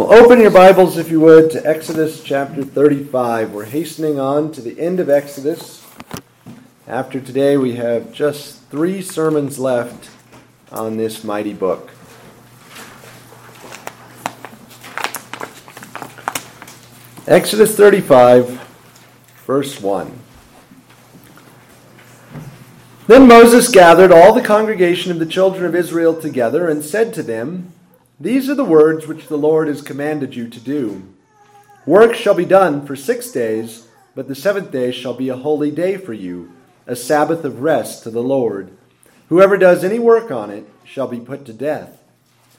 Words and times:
Well, 0.00 0.14
open 0.14 0.40
your 0.40 0.50
Bibles, 0.50 0.96
if 0.96 1.10
you 1.10 1.20
would, 1.20 1.50
to 1.50 1.68
Exodus 1.68 2.22
chapter 2.22 2.64
35. 2.64 3.52
We're 3.52 3.66
hastening 3.66 4.18
on 4.18 4.50
to 4.52 4.62
the 4.62 4.80
end 4.80 4.98
of 4.98 5.10
Exodus. 5.10 5.86
After 6.86 7.20
today, 7.20 7.58
we 7.58 7.74
have 7.74 8.10
just 8.10 8.62
three 8.70 9.02
sermons 9.02 9.58
left 9.58 10.08
on 10.72 10.96
this 10.96 11.22
mighty 11.22 11.52
book. 11.52 11.90
Exodus 17.26 17.76
35, 17.76 18.58
verse 19.44 19.82
1. 19.82 20.18
Then 23.06 23.28
Moses 23.28 23.68
gathered 23.68 24.12
all 24.12 24.32
the 24.32 24.40
congregation 24.40 25.12
of 25.12 25.18
the 25.18 25.26
children 25.26 25.66
of 25.66 25.74
Israel 25.74 26.18
together 26.18 26.70
and 26.70 26.82
said 26.82 27.12
to 27.12 27.22
them, 27.22 27.74
these 28.20 28.50
are 28.50 28.54
the 28.54 28.64
words 28.64 29.06
which 29.06 29.28
the 29.28 29.38
Lord 29.38 29.68
has 29.68 29.80
commanded 29.80 30.36
you 30.36 30.46
to 30.48 30.60
do. 30.60 31.02
Work 31.86 32.14
shall 32.14 32.34
be 32.34 32.44
done 32.44 32.84
for 32.84 32.94
six 32.94 33.30
days, 33.30 33.88
but 34.14 34.28
the 34.28 34.34
seventh 34.34 34.70
day 34.70 34.92
shall 34.92 35.14
be 35.14 35.30
a 35.30 35.36
holy 35.36 35.70
day 35.70 35.96
for 35.96 36.12
you, 36.12 36.52
a 36.86 36.94
Sabbath 36.94 37.44
of 37.46 37.62
rest 37.62 38.02
to 38.02 38.10
the 38.10 38.22
Lord. 38.22 38.70
Whoever 39.30 39.56
does 39.56 39.82
any 39.82 39.98
work 39.98 40.30
on 40.30 40.50
it 40.50 40.68
shall 40.84 41.08
be 41.08 41.18
put 41.18 41.46
to 41.46 41.54
death. 41.54 42.02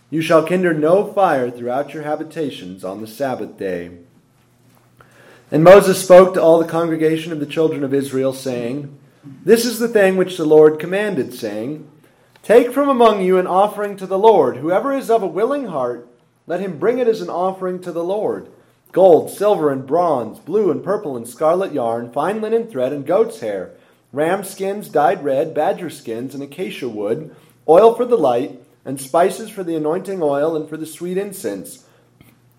You 0.10 0.22
shall 0.22 0.48
kindle 0.48 0.74
no 0.74 1.14
fire 1.14 1.52
throughout 1.52 1.94
your 1.94 2.04
habitations 2.04 2.84
on 2.84 3.00
the 3.00 3.08
Sabbath 3.08 3.58
day. 3.58 3.92
And 5.52 5.64
Moses 5.64 6.02
spoke 6.02 6.34
to 6.34 6.42
all 6.42 6.60
the 6.60 6.68
congregation 6.68 7.32
of 7.32 7.40
the 7.40 7.46
children 7.46 7.84
of 7.84 7.94
Israel, 7.94 8.34
saying, 8.34 8.98
This 9.24 9.66
is 9.66 9.78
the 9.78 9.88
thing 9.88 10.18
which 10.18 10.38
the 10.38 10.46
Lord 10.46 10.80
commanded, 10.80 11.34
saying, 11.34 11.88
Take 12.44 12.72
from 12.72 12.90
among 12.90 13.22
you 13.22 13.38
an 13.38 13.46
offering 13.46 13.96
to 13.98 14.08
the 14.08 14.18
Lord. 14.18 14.58
Whoever 14.58 14.94
is 14.94 15.12
of 15.12 15.22
a 15.22 15.28
willing 15.28 15.68
heart, 15.68 16.08
let 16.48 16.60
him 16.60 16.80
bring 16.80 16.98
it 16.98 17.08
as 17.08 17.22
an 17.22 17.30
offering 17.30 17.80
to 17.82 17.92
the 17.92 18.04
Lord 18.04 18.50
gold, 18.92 19.30
silver, 19.30 19.72
and 19.72 19.88
bronze, 19.88 20.38
blue 20.40 20.70
and 20.70 20.84
purple 20.84 21.16
and 21.16 21.28
scarlet 21.28 21.72
yarn, 21.72 22.12
fine 22.12 22.42
linen 22.42 22.68
thread, 22.68 22.92
and 22.92 23.06
goat's 23.06 23.40
hair, 23.40 23.72
ram 24.12 24.44
skins 24.44 24.90
dyed 24.90 25.24
red, 25.24 25.54
badger 25.54 25.90
skins, 25.90 26.34
and 26.34 26.44
acacia 26.44 26.90
wood, 26.90 27.34
oil 27.70 27.96
for 27.96 28.04
the 28.04 28.18
light, 28.18 28.62
and 28.84 29.00
spices 29.00 29.50
for 29.50 29.64
the 29.64 29.76
anointing 29.76 30.22
oil 30.22 30.56
and 30.56 30.68
for 30.68 30.76
the 30.76 30.86
sweet 30.86 31.18
incense, 31.18 31.86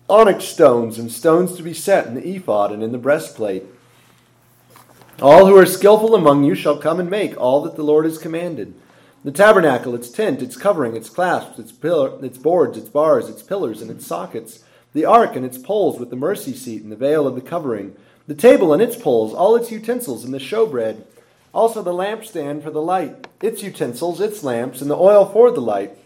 onyx 0.09 0.45
stones, 0.45 0.97
and 0.97 1.11
stones 1.11 1.55
to 1.55 1.61
be 1.61 1.73
set 1.73 2.07
in 2.07 2.15
the 2.15 2.35
ephod 2.35 2.71
and 2.71 2.81
in 2.81 2.91
the 2.91 2.97
breastplate. 2.97 3.65
All 5.21 5.45
who 5.45 5.55
are 5.55 5.65
skillful 5.65 6.15
among 6.15 6.43
you 6.45 6.55
shall 6.55 6.77
come 6.77 6.99
and 6.99 7.09
make 7.09 7.37
all 7.37 7.61
that 7.61 7.75
the 7.75 7.83
Lord 7.83 8.05
has 8.05 8.17
commanded. 8.17 8.73
The 9.23 9.31
tabernacle, 9.31 9.95
its 9.95 10.09
tent, 10.09 10.41
its 10.41 10.57
covering, 10.57 10.97
its 10.97 11.09
clasps, 11.09 11.57
its, 11.57 11.71
pillar, 11.71 12.21
its 12.25 12.37
boards, 12.37 12.77
its 12.77 12.89
bars, 12.89 13.29
its 13.29 13.41
pillars, 13.41 13.81
and 13.81 13.89
its 13.89 14.05
sockets, 14.05 14.65
the 14.91 15.05
ark 15.05 15.37
and 15.37 15.45
its 15.45 15.57
poles 15.57 15.97
with 15.97 16.09
the 16.09 16.17
mercy 16.17 16.53
seat 16.53 16.83
and 16.83 16.91
the 16.91 16.97
veil 16.97 17.25
of 17.25 17.35
the 17.35 17.41
covering, 17.41 17.95
the 18.27 18.35
table 18.35 18.73
and 18.73 18.81
its 18.81 18.97
poles, 18.97 19.33
all 19.33 19.55
its 19.55 19.71
utensils, 19.71 20.25
and 20.25 20.33
the 20.33 20.39
showbread, 20.39 21.05
also 21.53 21.81
the 21.81 21.93
lampstand 21.93 22.63
for 22.63 22.69
the 22.69 22.81
light, 22.81 23.27
its 23.41 23.63
utensils, 23.63 24.19
its 24.19 24.43
lamps, 24.43 24.81
and 24.81 24.91
the 24.91 24.97
oil 24.97 25.25
for 25.25 25.51
the 25.51 25.61
light, 25.61 25.97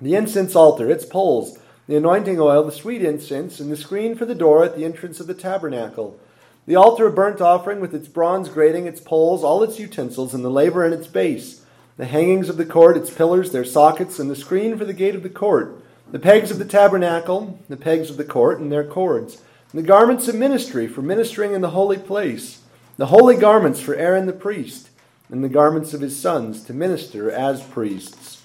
the 0.00 0.16
incense 0.16 0.56
altar, 0.56 0.90
its 0.90 1.04
poles, 1.04 1.60
the 1.86 1.96
anointing 1.96 2.40
oil, 2.40 2.64
the 2.64 2.72
sweet 2.72 3.04
incense, 3.04 3.60
and 3.60 3.70
the 3.70 3.76
screen 3.76 4.16
for 4.16 4.26
the 4.26 4.34
door 4.34 4.64
at 4.64 4.74
the 4.76 4.84
entrance 4.84 5.20
of 5.20 5.28
the 5.28 5.34
tabernacle, 5.34 6.18
the 6.66 6.74
altar 6.74 7.06
of 7.06 7.14
burnt 7.14 7.40
offering 7.40 7.78
with 7.78 7.94
its 7.94 8.08
bronze 8.08 8.48
grating, 8.48 8.86
its 8.86 9.00
poles, 9.00 9.44
all 9.44 9.62
its 9.62 9.78
utensils, 9.78 10.34
and 10.34 10.44
the 10.44 10.50
laver 10.50 10.84
and 10.84 10.92
its 10.92 11.06
base 11.06 11.61
the 11.96 12.06
hangings 12.06 12.48
of 12.48 12.56
the 12.56 12.66
court, 12.66 12.96
its 12.96 13.10
pillars, 13.10 13.52
their 13.52 13.64
sockets, 13.64 14.18
and 14.18 14.30
the 14.30 14.36
screen 14.36 14.76
for 14.78 14.84
the 14.84 14.92
gate 14.92 15.14
of 15.14 15.22
the 15.22 15.28
court, 15.28 15.82
the 16.10 16.18
pegs 16.18 16.50
of 16.50 16.58
the 16.58 16.64
tabernacle, 16.64 17.58
the 17.68 17.76
pegs 17.76 18.10
of 18.10 18.16
the 18.16 18.24
court, 18.24 18.60
and 18.60 18.72
their 18.72 18.84
cords, 18.84 19.42
the 19.74 19.82
garments 19.82 20.28
of 20.28 20.34
ministry 20.34 20.86
for 20.86 21.02
ministering 21.02 21.52
in 21.52 21.60
the 21.60 21.70
holy 21.70 21.98
place, 21.98 22.60
the 22.96 23.06
holy 23.06 23.36
garments 23.36 23.80
for 23.80 23.94
Aaron 23.94 24.26
the 24.26 24.32
priest, 24.32 24.90
and 25.30 25.42
the 25.42 25.48
garments 25.48 25.94
of 25.94 26.02
his 26.02 26.18
sons 26.18 26.62
to 26.64 26.74
minister 26.74 27.30
as 27.30 27.62
priests. 27.62 28.42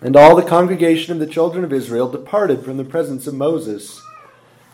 And 0.00 0.16
all 0.16 0.34
the 0.34 0.42
congregation 0.42 1.12
of 1.12 1.20
the 1.20 1.32
children 1.32 1.62
of 1.62 1.72
Israel 1.72 2.10
departed 2.10 2.64
from 2.64 2.76
the 2.76 2.84
presence 2.84 3.28
of 3.28 3.34
Moses. 3.34 4.02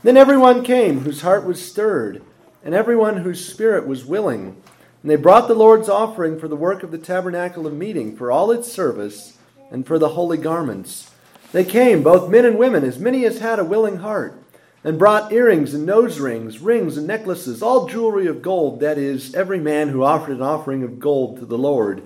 Then 0.03 0.17
everyone 0.17 0.65
came 0.65 1.01
whose 1.01 1.21
heart 1.21 1.45
was 1.45 1.61
stirred, 1.61 2.23
and 2.65 2.75
everyone 2.75 3.19
whose 3.19 3.45
spirit 3.45 3.87
was 3.87 4.07
willing 4.07 4.63
and 5.03 5.11
they 5.11 5.17
brought 5.17 5.49
the 5.49 5.55
Lord's 5.55 5.89
offering 5.89 6.39
for 6.39 6.49
the 6.49 6.57
work 6.57 6.83
of 6.83 6.91
the 6.91 6.99
tabernacle 6.99 7.67
of 7.67 7.73
meeting, 7.73 8.17
for 8.17 8.33
all 8.33 8.51
its 8.51 8.71
service, 8.71 9.39
and 9.71 9.87
for 9.87 9.99
the 9.99 10.11
holy 10.11 10.39
garments. 10.39 11.11
They 11.53 11.65
came, 11.65 12.03
both 12.03 12.31
men 12.31 12.45
and 12.45 12.59
women, 12.59 12.85
as 12.85 12.99
many 12.99 13.25
as 13.25 13.39
had 13.39 13.59
a 13.59 13.65
willing 13.65 13.99
heart, 13.99 14.43
and 14.85 14.99
brought 14.99 15.33
earrings 15.33 15.73
and 15.73 15.87
nose 15.87 16.21
rings, 16.21 16.59
rings 16.59 16.97
and 16.97 17.07
necklaces, 17.07 17.63
all 17.63 17.89
jewelry 17.89 18.27
of 18.27 18.43
gold, 18.43 18.81
that 18.81 18.99
is, 18.99 19.35
every 19.35 19.59
man 19.59 19.89
who 19.89 20.03
offered 20.03 20.37
an 20.37 20.43
offering 20.43 20.83
of 20.83 20.99
gold 20.99 21.39
to 21.39 21.47
the 21.47 21.59
Lord. 21.59 22.03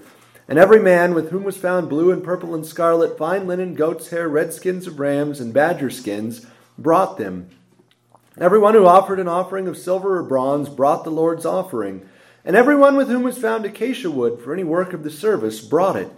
And 0.48 0.58
every 0.58 0.80
man 0.80 1.14
with 1.14 1.30
whom 1.30 1.44
was 1.44 1.56
found 1.56 1.88
blue 1.88 2.10
and 2.10 2.22
purple 2.22 2.54
and 2.54 2.66
scarlet, 2.66 3.16
fine 3.16 3.46
linen, 3.46 3.74
goat's 3.74 4.10
hair, 4.10 4.28
red 4.28 4.52
skins 4.52 4.86
of 4.86 4.98
rams, 4.98 5.40
and 5.40 5.54
badger 5.54 5.90
skins, 5.90 6.46
brought 6.76 7.16
them. 7.16 7.48
Everyone 8.38 8.74
who 8.74 8.86
offered 8.86 9.20
an 9.20 9.28
offering 9.28 9.68
of 9.68 9.76
silver 9.76 10.18
or 10.18 10.22
bronze 10.22 10.68
brought 10.68 11.04
the 11.04 11.10
Lord's 11.10 11.46
offering. 11.46 12.08
And 12.44 12.56
everyone 12.56 12.96
with 12.96 13.08
whom 13.08 13.22
was 13.22 13.38
found 13.38 13.64
acacia 13.64 14.10
wood 14.10 14.40
for 14.40 14.52
any 14.52 14.64
work 14.64 14.92
of 14.92 15.04
the 15.04 15.10
service 15.10 15.60
brought 15.60 15.94
it. 15.94 16.10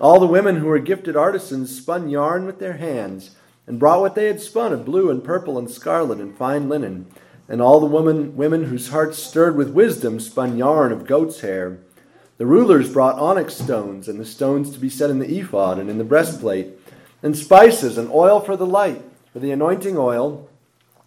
All 0.00 0.18
the 0.18 0.26
women 0.26 0.56
who 0.56 0.66
were 0.66 0.80
gifted 0.80 1.16
artisans 1.16 1.76
spun 1.76 2.08
yarn 2.08 2.46
with 2.46 2.58
their 2.58 2.78
hands, 2.78 3.36
and 3.64 3.78
brought 3.78 4.00
what 4.00 4.14
they 4.16 4.26
had 4.26 4.40
spun 4.40 4.72
of 4.72 4.84
blue 4.84 5.08
and 5.10 5.22
purple 5.22 5.56
and 5.56 5.70
scarlet 5.70 6.18
and 6.18 6.36
fine 6.36 6.68
linen. 6.68 7.06
And 7.48 7.62
all 7.62 7.78
the 7.78 7.86
women, 7.86 8.36
women 8.36 8.64
whose 8.64 8.88
hearts 8.88 9.18
stirred 9.18 9.56
with 9.56 9.70
wisdom 9.70 10.18
spun 10.18 10.58
yarn 10.58 10.90
of 10.90 11.06
goat's 11.06 11.40
hair. 11.40 11.78
The 12.38 12.46
rulers 12.46 12.92
brought 12.92 13.18
onyx 13.18 13.54
stones, 13.54 14.08
and 14.08 14.18
the 14.18 14.24
stones 14.24 14.70
to 14.70 14.80
be 14.80 14.90
set 14.90 15.10
in 15.10 15.20
the 15.20 15.38
ephod 15.38 15.78
and 15.78 15.88
in 15.88 15.98
the 15.98 16.04
breastplate, 16.04 16.72
and 17.22 17.36
spices 17.36 17.98
and 17.98 18.10
oil 18.10 18.40
for 18.40 18.56
the 18.56 18.66
light, 18.66 19.02
for 19.32 19.38
the 19.38 19.52
anointing 19.52 19.96
oil, 19.96 20.48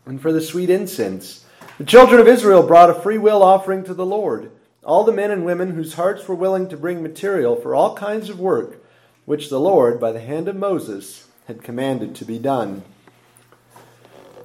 and 0.05 0.21
for 0.21 0.31
the 0.31 0.41
sweet 0.41 0.69
incense. 0.69 1.45
The 1.77 1.85
children 1.85 2.21
of 2.21 2.27
Israel 2.27 2.63
brought 2.63 2.89
a 2.89 2.93
free 2.93 3.17
will 3.17 3.43
offering 3.43 3.83
to 3.83 3.93
the 3.93 4.05
Lord 4.05 4.51
all 4.83 5.03
the 5.03 5.11
men 5.11 5.31
and 5.31 5.45
women 5.45 5.71
whose 5.71 5.93
hearts 5.93 6.27
were 6.27 6.35
willing 6.35 6.67
to 6.69 6.77
bring 6.77 7.03
material 7.03 7.55
for 7.55 7.75
all 7.75 7.95
kinds 7.95 8.29
of 8.29 8.39
work, 8.39 8.83
which 9.25 9.49
the 9.49 9.59
Lord, 9.59 9.99
by 9.99 10.11
the 10.11 10.19
hand 10.19 10.47
of 10.47 10.55
Moses, 10.55 11.27
had 11.47 11.63
commanded 11.63 12.15
to 12.15 12.25
be 12.25 12.39
done. 12.39 12.83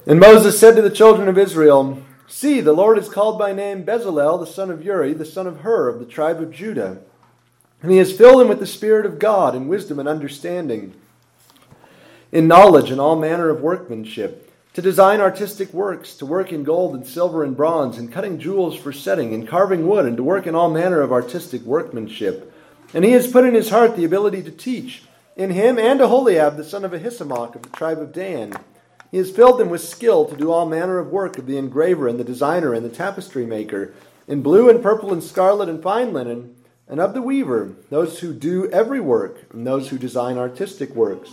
And 0.05 0.19
Moses 0.19 0.59
said 0.59 0.75
to 0.75 0.81
the 0.81 0.89
children 0.89 1.27
of 1.27 1.37
Israel, 1.37 2.03
See, 2.27 2.61
the 2.61 2.73
Lord 2.73 2.97
has 2.97 3.09
called 3.09 3.39
by 3.39 3.53
name 3.53 3.83
Bezalel, 3.83 4.39
the 4.39 4.45
son 4.45 4.69
of 4.69 4.83
Uri, 4.83 5.13
the 5.13 5.25
son 5.25 5.47
of 5.47 5.61
Hur, 5.61 5.87
of 5.89 5.99
the 5.99 6.05
tribe 6.05 6.41
of 6.41 6.51
Judah. 6.51 6.99
And 7.81 7.91
he 7.91 7.97
has 7.97 8.15
filled 8.15 8.41
him 8.41 8.47
with 8.47 8.59
the 8.59 8.67
Spirit 8.67 9.05
of 9.05 9.19
God 9.19 9.55
in 9.55 9.67
wisdom 9.67 9.99
and 9.99 10.09
understanding, 10.09 10.93
in 12.31 12.47
knowledge 12.47 12.91
and 12.91 12.99
all 12.99 13.15
manner 13.15 13.49
of 13.49 13.61
workmanship 13.61 14.46
to 14.77 14.81
design 14.83 15.19
artistic 15.19 15.73
works, 15.73 16.13
to 16.13 16.23
work 16.23 16.53
in 16.53 16.63
gold 16.63 16.93
and 16.93 17.07
silver 17.07 17.43
and 17.43 17.57
bronze, 17.57 17.97
and 17.97 18.13
cutting 18.13 18.37
jewels 18.37 18.77
for 18.77 18.93
setting, 18.93 19.33
and 19.33 19.47
carving 19.47 19.87
wood, 19.87 20.05
and 20.05 20.15
to 20.15 20.21
work 20.21 20.45
in 20.45 20.53
all 20.53 20.69
manner 20.69 21.01
of 21.01 21.11
artistic 21.11 21.63
workmanship. 21.63 22.53
And 22.93 23.03
he 23.03 23.13
has 23.13 23.25
put 23.25 23.43
in 23.43 23.55
his 23.55 23.71
heart 23.71 23.95
the 23.95 24.05
ability 24.05 24.43
to 24.43 24.51
teach, 24.51 25.01
in 25.35 25.49
him 25.49 25.79
and 25.79 25.99
Aholiab, 25.99 26.57
the 26.57 26.63
son 26.63 26.85
of 26.85 26.91
Ahisamach 26.91 27.55
of 27.55 27.63
the 27.63 27.69
tribe 27.69 27.99
of 27.99 28.13
Dan. 28.13 28.53
He 29.09 29.17
has 29.17 29.31
filled 29.31 29.59
them 29.59 29.69
with 29.69 29.81
skill 29.81 30.25
to 30.25 30.37
do 30.37 30.51
all 30.51 30.67
manner 30.67 30.99
of 30.99 31.07
work 31.07 31.39
of 31.39 31.47
the 31.47 31.57
engraver 31.57 32.07
and 32.07 32.19
the 32.19 32.23
designer 32.23 32.75
and 32.75 32.85
the 32.85 32.95
tapestry 32.95 33.47
maker, 33.47 33.95
in 34.27 34.43
blue 34.43 34.69
and 34.69 34.83
purple 34.83 35.11
and 35.11 35.23
scarlet 35.23 35.69
and 35.69 35.81
fine 35.81 36.13
linen, 36.13 36.55
and 36.87 36.99
of 36.99 37.15
the 37.15 37.23
weaver, 37.23 37.73
those 37.89 38.19
who 38.19 38.31
do 38.31 38.69
every 38.69 38.99
work, 38.99 39.51
and 39.51 39.65
those 39.65 39.89
who 39.89 39.97
design 39.97 40.37
artistic 40.37 40.93
works. 40.93 41.31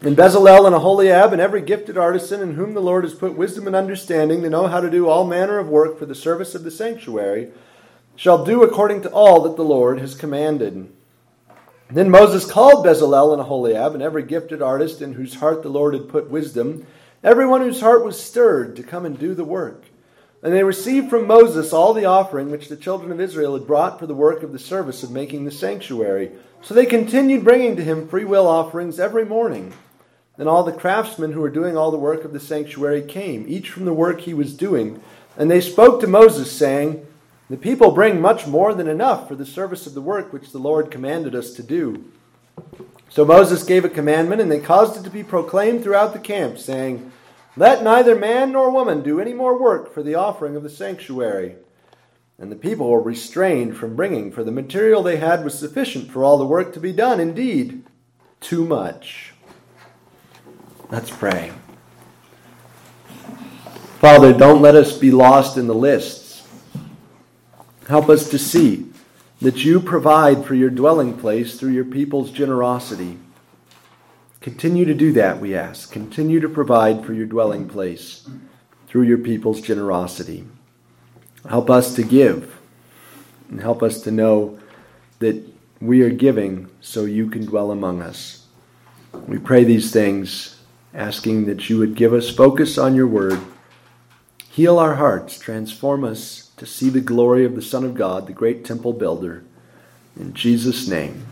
And 0.00 0.16
Bezalel 0.16 0.64
and 0.64 0.76
Aholiab 0.76 1.32
and 1.32 1.42
every 1.42 1.60
gifted 1.60 1.98
artisan 1.98 2.40
in 2.40 2.54
whom 2.54 2.72
the 2.72 2.80
Lord 2.80 3.02
has 3.02 3.14
put 3.14 3.36
wisdom 3.36 3.66
and 3.66 3.74
understanding 3.74 4.42
to 4.42 4.50
know 4.50 4.68
how 4.68 4.80
to 4.80 4.88
do 4.88 5.08
all 5.08 5.26
manner 5.26 5.58
of 5.58 5.68
work 5.68 5.98
for 5.98 6.06
the 6.06 6.14
service 6.14 6.54
of 6.54 6.62
the 6.62 6.70
sanctuary 6.70 7.50
shall 8.14 8.44
do 8.44 8.62
according 8.62 9.02
to 9.02 9.10
all 9.10 9.42
that 9.42 9.56
the 9.56 9.64
Lord 9.64 9.98
has 9.98 10.14
commanded. 10.14 10.88
Then 11.90 12.10
Moses 12.10 12.48
called 12.48 12.86
Bezalel 12.86 13.32
and 13.32 13.40
Aholiab 13.40 13.94
and 13.94 14.02
every 14.02 14.22
gifted 14.22 14.62
artist 14.62 15.02
in 15.02 15.14
whose 15.14 15.34
heart 15.34 15.64
the 15.64 15.68
Lord 15.68 15.94
had 15.94 16.08
put 16.08 16.30
wisdom, 16.30 16.86
everyone 17.24 17.62
whose 17.62 17.80
heart 17.80 18.04
was 18.04 18.22
stirred 18.22 18.76
to 18.76 18.84
come 18.84 19.04
and 19.04 19.18
do 19.18 19.34
the 19.34 19.44
work. 19.44 19.82
And 20.44 20.52
they 20.52 20.62
received 20.62 21.10
from 21.10 21.26
Moses 21.26 21.72
all 21.72 21.92
the 21.92 22.04
offering 22.04 22.52
which 22.52 22.68
the 22.68 22.76
children 22.76 23.10
of 23.10 23.20
Israel 23.20 23.58
had 23.58 23.66
brought 23.66 23.98
for 23.98 24.06
the 24.06 24.14
work 24.14 24.44
of 24.44 24.52
the 24.52 24.60
service 24.60 25.02
of 25.02 25.10
making 25.10 25.44
the 25.44 25.50
sanctuary. 25.50 26.30
So 26.62 26.74
they 26.74 26.86
continued 26.86 27.42
bringing 27.42 27.74
to 27.74 27.82
him 27.82 28.06
freewill 28.06 28.46
offerings 28.46 29.00
every 29.00 29.24
morning. 29.24 29.72
Then 30.38 30.46
all 30.46 30.62
the 30.62 30.72
craftsmen 30.72 31.32
who 31.32 31.40
were 31.40 31.50
doing 31.50 31.76
all 31.76 31.90
the 31.90 31.98
work 31.98 32.24
of 32.24 32.32
the 32.32 32.40
sanctuary 32.40 33.02
came, 33.02 33.44
each 33.48 33.70
from 33.70 33.84
the 33.84 33.92
work 33.92 34.20
he 34.20 34.32
was 34.32 34.54
doing. 34.54 35.02
And 35.36 35.50
they 35.50 35.60
spoke 35.60 36.00
to 36.00 36.06
Moses, 36.06 36.50
saying, 36.50 37.04
The 37.50 37.56
people 37.56 37.90
bring 37.90 38.20
much 38.20 38.46
more 38.46 38.72
than 38.72 38.86
enough 38.86 39.26
for 39.26 39.34
the 39.34 39.44
service 39.44 39.84
of 39.86 39.94
the 39.94 40.00
work 40.00 40.32
which 40.32 40.52
the 40.52 40.58
Lord 40.58 40.92
commanded 40.92 41.34
us 41.34 41.52
to 41.54 41.62
do. 41.64 42.04
So 43.08 43.24
Moses 43.24 43.64
gave 43.64 43.84
a 43.84 43.88
commandment, 43.88 44.40
and 44.40 44.50
they 44.50 44.60
caused 44.60 44.96
it 44.96 45.02
to 45.02 45.10
be 45.10 45.24
proclaimed 45.24 45.82
throughout 45.82 46.12
the 46.12 46.20
camp, 46.20 46.58
saying, 46.58 47.10
Let 47.56 47.82
neither 47.82 48.14
man 48.14 48.52
nor 48.52 48.70
woman 48.70 49.02
do 49.02 49.20
any 49.20 49.34
more 49.34 49.60
work 49.60 49.92
for 49.92 50.04
the 50.04 50.14
offering 50.14 50.54
of 50.54 50.62
the 50.62 50.70
sanctuary. 50.70 51.56
And 52.38 52.52
the 52.52 52.56
people 52.56 52.88
were 52.88 53.02
restrained 53.02 53.76
from 53.76 53.96
bringing, 53.96 54.30
for 54.30 54.44
the 54.44 54.52
material 54.52 55.02
they 55.02 55.16
had 55.16 55.42
was 55.42 55.58
sufficient 55.58 56.12
for 56.12 56.22
all 56.22 56.38
the 56.38 56.46
work 56.46 56.72
to 56.74 56.80
be 56.80 56.92
done. 56.92 57.18
Indeed, 57.18 57.82
too 58.40 58.64
much. 58.64 59.27
Let's 60.90 61.10
pray. 61.10 61.52
Father, 64.00 64.32
don't 64.32 64.62
let 64.62 64.74
us 64.74 64.96
be 64.96 65.10
lost 65.10 65.58
in 65.58 65.66
the 65.66 65.74
lists. 65.74 66.46
Help 67.88 68.08
us 68.08 68.30
to 68.30 68.38
see 68.38 68.90
that 69.40 69.64
you 69.64 69.80
provide 69.80 70.44
for 70.44 70.54
your 70.54 70.70
dwelling 70.70 71.16
place 71.16 71.58
through 71.58 71.72
your 71.72 71.84
people's 71.84 72.30
generosity. 72.30 73.18
Continue 74.40 74.84
to 74.84 74.94
do 74.94 75.12
that, 75.12 75.40
we 75.40 75.54
ask. 75.54 75.92
Continue 75.92 76.40
to 76.40 76.48
provide 76.48 77.04
for 77.04 77.12
your 77.12 77.26
dwelling 77.26 77.68
place 77.68 78.28
through 78.86 79.02
your 79.02 79.18
people's 79.18 79.60
generosity. 79.60 80.46
Help 81.48 81.68
us 81.68 81.94
to 81.96 82.02
give 82.02 82.58
and 83.50 83.60
help 83.60 83.82
us 83.82 84.00
to 84.02 84.10
know 84.10 84.58
that 85.18 85.42
we 85.80 86.02
are 86.02 86.10
giving 86.10 86.68
so 86.80 87.04
you 87.04 87.28
can 87.28 87.44
dwell 87.44 87.70
among 87.70 88.00
us. 88.00 88.46
We 89.26 89.38
pray 89.38 89.64
these 89.64 89.92
things, 89.92 90.57
asking 90.94 91.46
that 91.46 91.68
you 91.68 91.78
would 91.78 91.94
give 91.94 92.12
us 92.12 92.30
focus 92.30 92.78
on 92.78 92.94
your 92.94 93.06
word, 93.06 93.40
heal 94.50 94.78
our 94.78 94.96
hearts, 94.96 95.38
transform 95.38 96.04
us 96.04 96.50
to 96.56 96.66
see 96.66 96.88
the 96.88 97.00
glory 97.00 97.44
of 97.44 97.54
the 97.54 97.62
Son 97.62 97.84
of 97.84 97.94
God, 97.94 98.26
the 98.26 98.32
great 98.32 98.64
temple 98.64 98.92
builder. 98.92 99.44
In 100.18 100.34
Jesus' 100.34 100.88
name, 100.88 101.26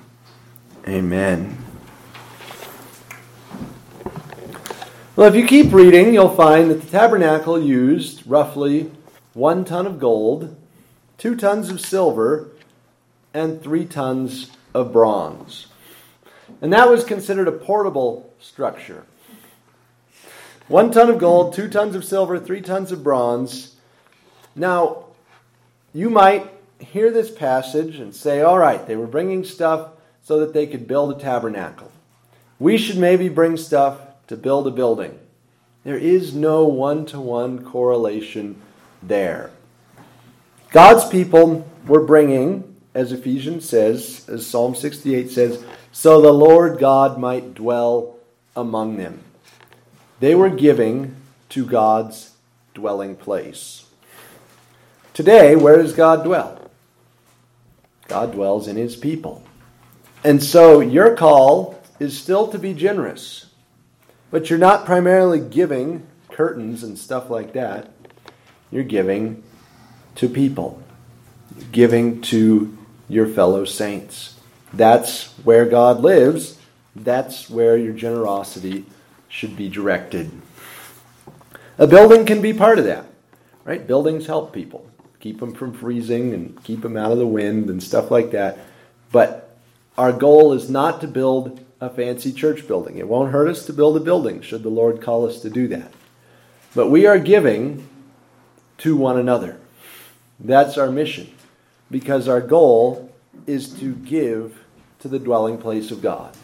amen. 0.86 1.58
Well, 5.16 5.28
if 5.28 5.34
you 5.34 5.46
keep 5.46 5.72
reading, 5.72 6.12
you'll 6.12 6.28
find 6.28 6.70
that 6.70 6.82
the 6.82 6.90
tabernacle 6.90 7.60
used 7.60 8.26
roughly 8.26 8.92
one 9.32 9.64
ton 9.64 9.86
of 9.86 9.98
gold, 9.98 10.54
two 11.16 11.34
tons 11.34 11.70
of 11.70 11.80
silver, 11.80 12.50
and 13.32 13.62
three 13.62 13.86
tons 13.86 14.50
of 14.74 14.92
bronze. 14.92 15.68
And 16.60 16.72
that 16.72 16.88
was 16.88 17.02
considered 17.02 17.48
a 17.48 17.52
portable 17.52 18.32
structure. 18.38 19.04
One 20.68 20.90
ton 20.90 21.08
of 21.08 21.18
gold, 21.18 21.54
two 21.54 21.68
tons 21.68 21.94
of 21.94 22.04
silver, 22.04 22.40
three 22.40 22.60
tons 22.60 22.90
of 22.90 23.04
bronze. 23.04 23.76
Now, 24.56 25.04
you 25.92 26.10
might 26.10 26.50
hear 26.80 27.10
this 27.12 27.30
passage 27.30 27.96
and 27.96 28.14
say, 28.14 28.42
all 28.42 28.58
right, 28.58 28.84
they 28.86 28.96
were 28.96 29.06
bringing 29.06 29.44
stuff 29.44 29.90
so 30.22 30.40
that 30.40 30.52
they 30.52 30.66
could 30.66 30.88
build 30.88 31.12
a 31.12 31.20
tabernacle. 31.20 31.92
We 32.58 32.78
should 32.78 32.98
maybe 32.98 33.28
bring 33.28 33.56
stuff 33.56 34.00
to 34.26 34.36
build 34.36 34.66
a 34.66 34.70
building. 34.70 35.18
There 35.84 35.96
is 35.96 36.34
no 36.34 36.64
one 36.64 37.06
to 37.06 37.20
one 37.20 37.64
correlation 37.64 38.60
there. 39.02 39.52
God's 40.72 41.08
people 41.08 41.68
were 41.86 42.04
bringing, 42.04 42.76
as 42.92 43.12
Ephesians 43.12 43.68
says, 43.68 44.28
as 44.28 44.44
Psalm 44.44 44.74
68 44.74 45.30
says, 45.30 45.64
so 45.92 46.20
the 46.20 46.32
Lord 46.32 46.80
God 46.80 47.18
might 47.20 47.54
dwell 47.54 48.18
among 48.56 48.96
them. 48.96 49.22
They 50.20 50.34
were 50.34 50.50
giving 50.50 51.16
to 51.50 51.64
God's 51.64 52.32
dwelling 52.74 53.16
place. 53.16 53.86
Today, 55.14 55.56
where 55.56 55.76
does 55.76 55.92
God 55.92 56.24
dwell? 56.24 56.70
God 58.08 58.32
dwells 58.32 58.68
in 58.68 58.76
his 58.76 58.96
people. 58.96 59.42
And 60.24 60.42
so 60.42 60.80
your 60.80 61.16
call 61.16 61.80
is 61.98 62.18
still 62.18 62.48
to 62.48 62.58
be 62.58 62.74
generous, 62.74 63.46
but 64.30 64.50
you're 64.50 64.58
not 64.58 64.86
primarily 64.86 65.40
giving 65.40 66.06
curtains 66.30 66.82
and 66.82 66.98
stuff 66.98 67.30
like 67.30 67.52
that. 67.54 67.90
You're 68.70 68.84
giving 68.84 69.42
to 70.16 70.28
people, 70.28 70.82
you're 71.56 71.68
giving 71.70 72.20
to 72.22 72.76
your 73.08 73.26
fellow 73.26 73.64
saints. 73.64 74.38
That's 74.72 75.26
where 75.44 75.64
God 75.66 76.00
lives. 76.00 76.58
That's 76.94 77.48
where 77.48 77.76
your 77.76 77.92
generosity 77.92 78.86
should 79.36 79.54
be 79.54 79.68
directed. 79.68 80.30
A 81.76 81.86
building 81.86 82.24
can 82.24 82.40
be 82.40 82.54
part 82.54 82.78
of 82.78 82.86
that, 82.86 83.04
right? 83.66 83.86
Buildings 83.86 84.26
help 84.26 84.54
people 84.54 84.88
keep 85.20 85.40
them 85.40 85.52
from 85.52 85.74
freezing 85.74 86.32
and 86.32 86.64
keep 86.64 86.80
them 86.80 86.96
out 86.96 87.12
of 87.12 87.18
the 87.18 87.26
wind 87.26 87.68
and 87.68 87.82
stuff 87.82 88.10
like 88.10 88.30
that. 88.30 88.58
But 89.12 89.54
our 89.98 90.10
goal 90.10 90.54
is 90.54 90.70
not 90.70 91.02
to 91.02 91.06
build 91.06 91.60
a 91.82 91.90
fancy 91.90 92.32
church 92.32 92.66
building. 92.66 92.96
It 92.96 93.08
won't 93.08 93.30
hurt 93.30 93.48
us 93.48 93.66
to 93.66 93.74
build 93.74 93.98
a 93.98 94.00
building 94.00 94.40
should 94.40 94.62
the 94.62 94.70
Lord 94.70 95.02
call 95.02 95.28
us 95.28 95.42
to 95.42 95.50
do 95.50 95.68
that. 95.68 95.92
But 96.74 96.88
we 96.88 97.04
are 97.04 97.18
giving 97.18 97.86
to 98.78 98.96
one 98.96 99.18
another. 99.18 99.58
That's 100.40 100.78
our 100.78 100.90
mission 100.90 101.30
because 101.90 102.26
our 102.26 102.40
goal 102.40 103.12
is 103.46 103.68
to 103.80 103.94
give 103.96 104.64
to 105.00 105.08
the 105.08 105.18
dwelling 105.18 105.58
place 105.58 105.90
of 105.90 106.00
God. 106.00 106.34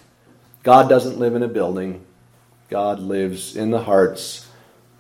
God 0.63 0.91
doesn't 0.91 1.19
live 1.19 1.35
in 1.35 1.43
a 1.43 1.49
building, 1.49 2.05
God 2.69 3.01
lives 3.01 3.57
in 3.57 3.71
the 3.71 3.83
hearts 3.83 4.49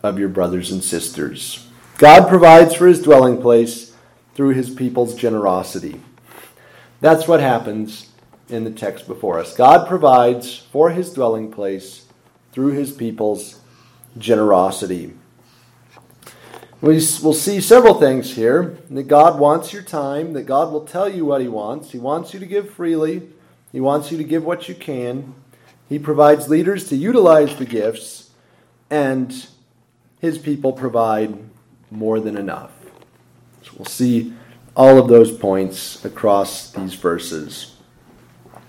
of 0.02 0.18
your 0.18 0.28
brothers 0.28 0.70
and 0.72 0.82
sisters. 0.82 1.66
God 1.98 2.28
provides 2.28 2.74
for 2.74 2.86
his 2.86 3.02
dwelling 3.02 3.40
place 3.40 3.94
through 4.34 4.54
his 4.54 4.70
people's 4.70 5.14
generosity. 5.14 6.00
That's 7.00 7.28
what 7.28 7.40
happens 7.40 8.10
in 8.48 8.64
the 8.64 8.70
text 8.70 9.06
before 9.06 9.38
us. 9.38 9.56
God 9.56 9.88
provides 9.88 10.56
for 10.56 10.90
his 10.90 11.12
dwelling 11.12 11.50
place 11.50 12.06
through 12.52 12.72
his 12.72 12.92
people's 12.92 13.60
generosity. 14.18 15.14
We 16.82 16.94
will 17.22 17.32
see 17.32 17.60
several 17.60 17.94
things 17.94 18.34
here 18.34 18.76
that 18.90 19.04
God 19.04 19.38
wants 19.38 19.72
your 19.72 19.82
time, 19.82 20.32
that 20.32 20.46
God 20.46 20.72
will 20.72 20.84
tell 20.84 21.08
you 21.08 21.24
what 21.24 21.40
He 21.40 21.46
wants. 21.46 21.92
He 21.92 21.98
wants 22.00 22.34
you 22.34 22.40
to 22.40 22.46
give 22.46 22.70
freely, 22.70 23.22
He 23.70 23.80
wants 23.80 24.10
you 24.10 24.18
to 24.18 24.24
give 24.24 24.44
what 24.44 24.68
you 24.68 24.74
can. 24.74 25.32
He 25.92 25.98
provides 25.98 26.48
leaders 26.48 26.88
to 26.88 26.96
utilize 26.96 27.54
the 27.56 27.66
gifts, 27.66 28.30
and 28.88 29.46
His 30.20 30.38
people 30.38 30.72
provide 30.72 31.36
more 31.90 32.18
than 32.18 32.38
enough. 32.38 32.72
So 33.60 33.72
we'll 33.76 33.84
see 33.84 34.32
all 34.74 34.98
of 34.98 35.08
those 35.08 35.30
points 35.30 36.02
across 36.02 36.70
these 36.70 36.94
verses. 36.94 37.76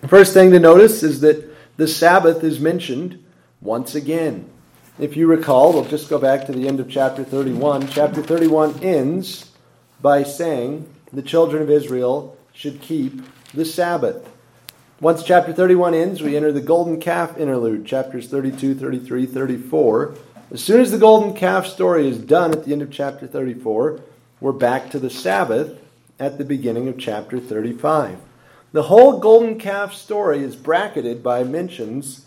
The 0.01 0.09
first 0.09 0.33
thing 0.33 0.51
to 0.51 0.59
notice 0.59 1.01
is 1.01 1.21
that 1.21 1.49
the 1.77 1.87
Sabbath 1.87 2.43
is 2.43 2.59
mentioned 2.59 3.23
once 3.61 3.95
again. 3.95 4.49
If 4.99 5.15
you 5.15 5.25
recall, 5.25 5.71
we'll 5.71 5.85
just 5.85 6.09
go 6.09 6.19
back 6.19 6.45
to 6.47 6.51
the 6.51 6.67
end 6.67 6.81
of 6.81 6.89
chapter 6.89 7.23
31. 7.23 7.87
Chapter 7.87 8.21
31 8.21 8.83
ends 8.83 9.49
by 10.01 10.23
saying 10.23 10.89
the 11.13 11.21
children 11.21 11.63
of 11.63 11.69
Israel 11.69 12.37
should 12.51 12.81
keep 12.81 13.21
the 13.53 13.63
Sabbath. 13.63 14.29
Once 15.03 15.21
chapter 15.21 15.51
31 15.51 15.93
ends, 15.93 16.21
we 16.21 16.37
enter 16.37 16.53
the 16.53 16.61
golden 16.61 16.97
calf 16.97 17.37
interlude, 17.37 17.85
chapters 17.85 18.29
32, 18.29 18.73
33, 18.73 19.25
34. 19.25 20.15
As 20.49 20.63
soon 20.63 20.79
as 20.79 20.91
the 20.91 20.97
golden 20.97 21.33
calf 21.33 21.67
story 21.67 22.07
is 22.07 22.17
done 22.17 22.53
at 22.53 22.63
the 22.63 22.71
end 22.71 22.81
of 22.81 22.89
chapter 22.89 23.27
34, 23.27 23.99
we're 24.39 24.53
back 24.53 24.89
to 24.91 24.99
the 24.99 25.09
Sabbath 25.09 25.77
at 26.21 26.37
the 26.37 26.45
beginning 26.45 26.87
of 26.87 26.97
chapter 26.97 27.37
35. 27.37 28.17
The 28.71 28.83
whole 28.83 29.19
golden 29.19 29.59
calf 29.59 29.93
story 29.93 30.41
is 30.41 30.55
bracketed 30.55 31.21
by 31.21 31.43
mentions 31.43 32.25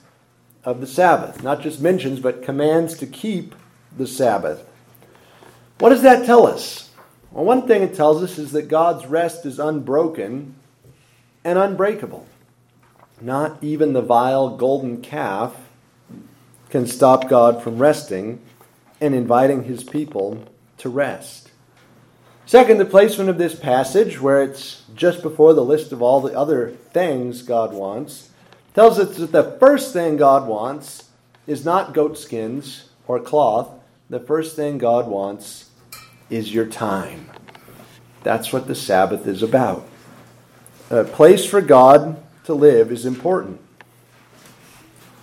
of 0.63 0.83
the 0.83 0.87
Sabbath. 0.87 1.43
Not 1.43 1.63
just 1.63 1.81
mentions, 1.81 2.21
but 2.21 2.43
commands 2.43 2.99
to 2.99 3.07
keep 3.07 3.55
the 3.97 4.07
Sabbath. 4.07 4.69
What 5.79 5.89
does 5.89 6.03
that 6.03 6.27
tell 6.27 6.47
us? 6.47 6.91
Well, 7.31 7.47
one 7.47 7.67
thing 7.67 7.83
it 7.83 7.95
tells 7.95 8.23
us 8.23 8.37
is 8.37 8.53
that 8.53 8.69
God's 8.69 9.07
rest 9.07 9.47
is 9.47 9.59
unbroken 9.59 10.57
and 11.43 11.59
unbreakable. 11.59 12.27
Not 13.21 13.63
even 13.63 13.93
the 13.93 14.03
vile 14.03 14.57
golden 14.57 15.01
calf 15.01 15.55
can 16.69 16.87
stop 16.87 17.29
God 17.29 17.63
from 17.63 17.79
resting 17.79 18.41
and 19.01 19.15
inviting 19.15 19.65
his 19.65 19.85
people 19.85 20.45
to 20.79 20.89
rest. 20.89 21.51
Second, 22.45 22.79
the 22.79 22.85
placement 22.85 23.29
of 23.29 23.39
this 23.39 23.55
passage, 23.55 24.21
where 24.21 24.43
it's 24.43 24.85
just 24.95 25.23
before 25.23 25.53
the 25.53 25.65
list 25.65 25.91
of 25.91 26.01
all 26.01 26.21
the 26.21 26.37
other 26.37 26.71
things 26.71 27.43
God 27.43 27.73
wants, 27.73 28.31
tells 28.75 28.99
us 28.99 29.17
that 29.17 29.33
the 29.33 29.57
first 29.59 29.93
thing 29.93 30.17
God 30.17 30.47
wants 30.47 31.11
is 31.47 31.65
not 31.65 31.95
goat 31.95 32.17
skins 32.19 32.91
or 33.09 33.19
cloth. 33.19 33.71
The 34.11 34.21
first 34.21 34.55
thing 34.55 34.79
God 34.79 35.09
wants 35.09 35.71
is 36.31 36.55
your 36.55 36.67
time. 36.67 37.31
That's 38.23 38.53
what 38.53 38.67
the 38.67 38.75
Sabbath 38.75 39.27
is 39.27 39.43
about. 39.43 39.87
A 40.91 41.05
place 41.05 41.45
for 41.45 41.61
God 41.61 42.23
to 42.47 42.55
live 42.55 42.91
is 42.91 43.05
important. 43.07 43.61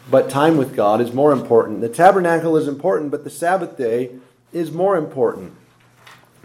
But 0.10 0.30
time 0.30 0.58
with 0.58 0.76
God 0.76 1.02
is 1.02 1.14
more 1.14 1.32
important. 1.32 1.82
The 1.82 1.90
tabernacle 1.90 2.58
is 2.58 2.68
important, 2.68 3.12
but 3.12 3.24
the 3.24 3.30
Sabbath 3.30 3.78
day 3.78 4.12
is 4.52 4.72
more 4.72 4.98
important. 4.98 5.54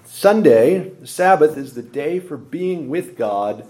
Sunday, 0.05 0.91
the 1.01 1.07
Sabbath, 1.07 1.57
is 1.57 1.75
the 1.75 1.83
day 1.83 2.19
for 2.19 2.37
being 2.37 2.89
with 2.89 3.17
God 3.17 3.69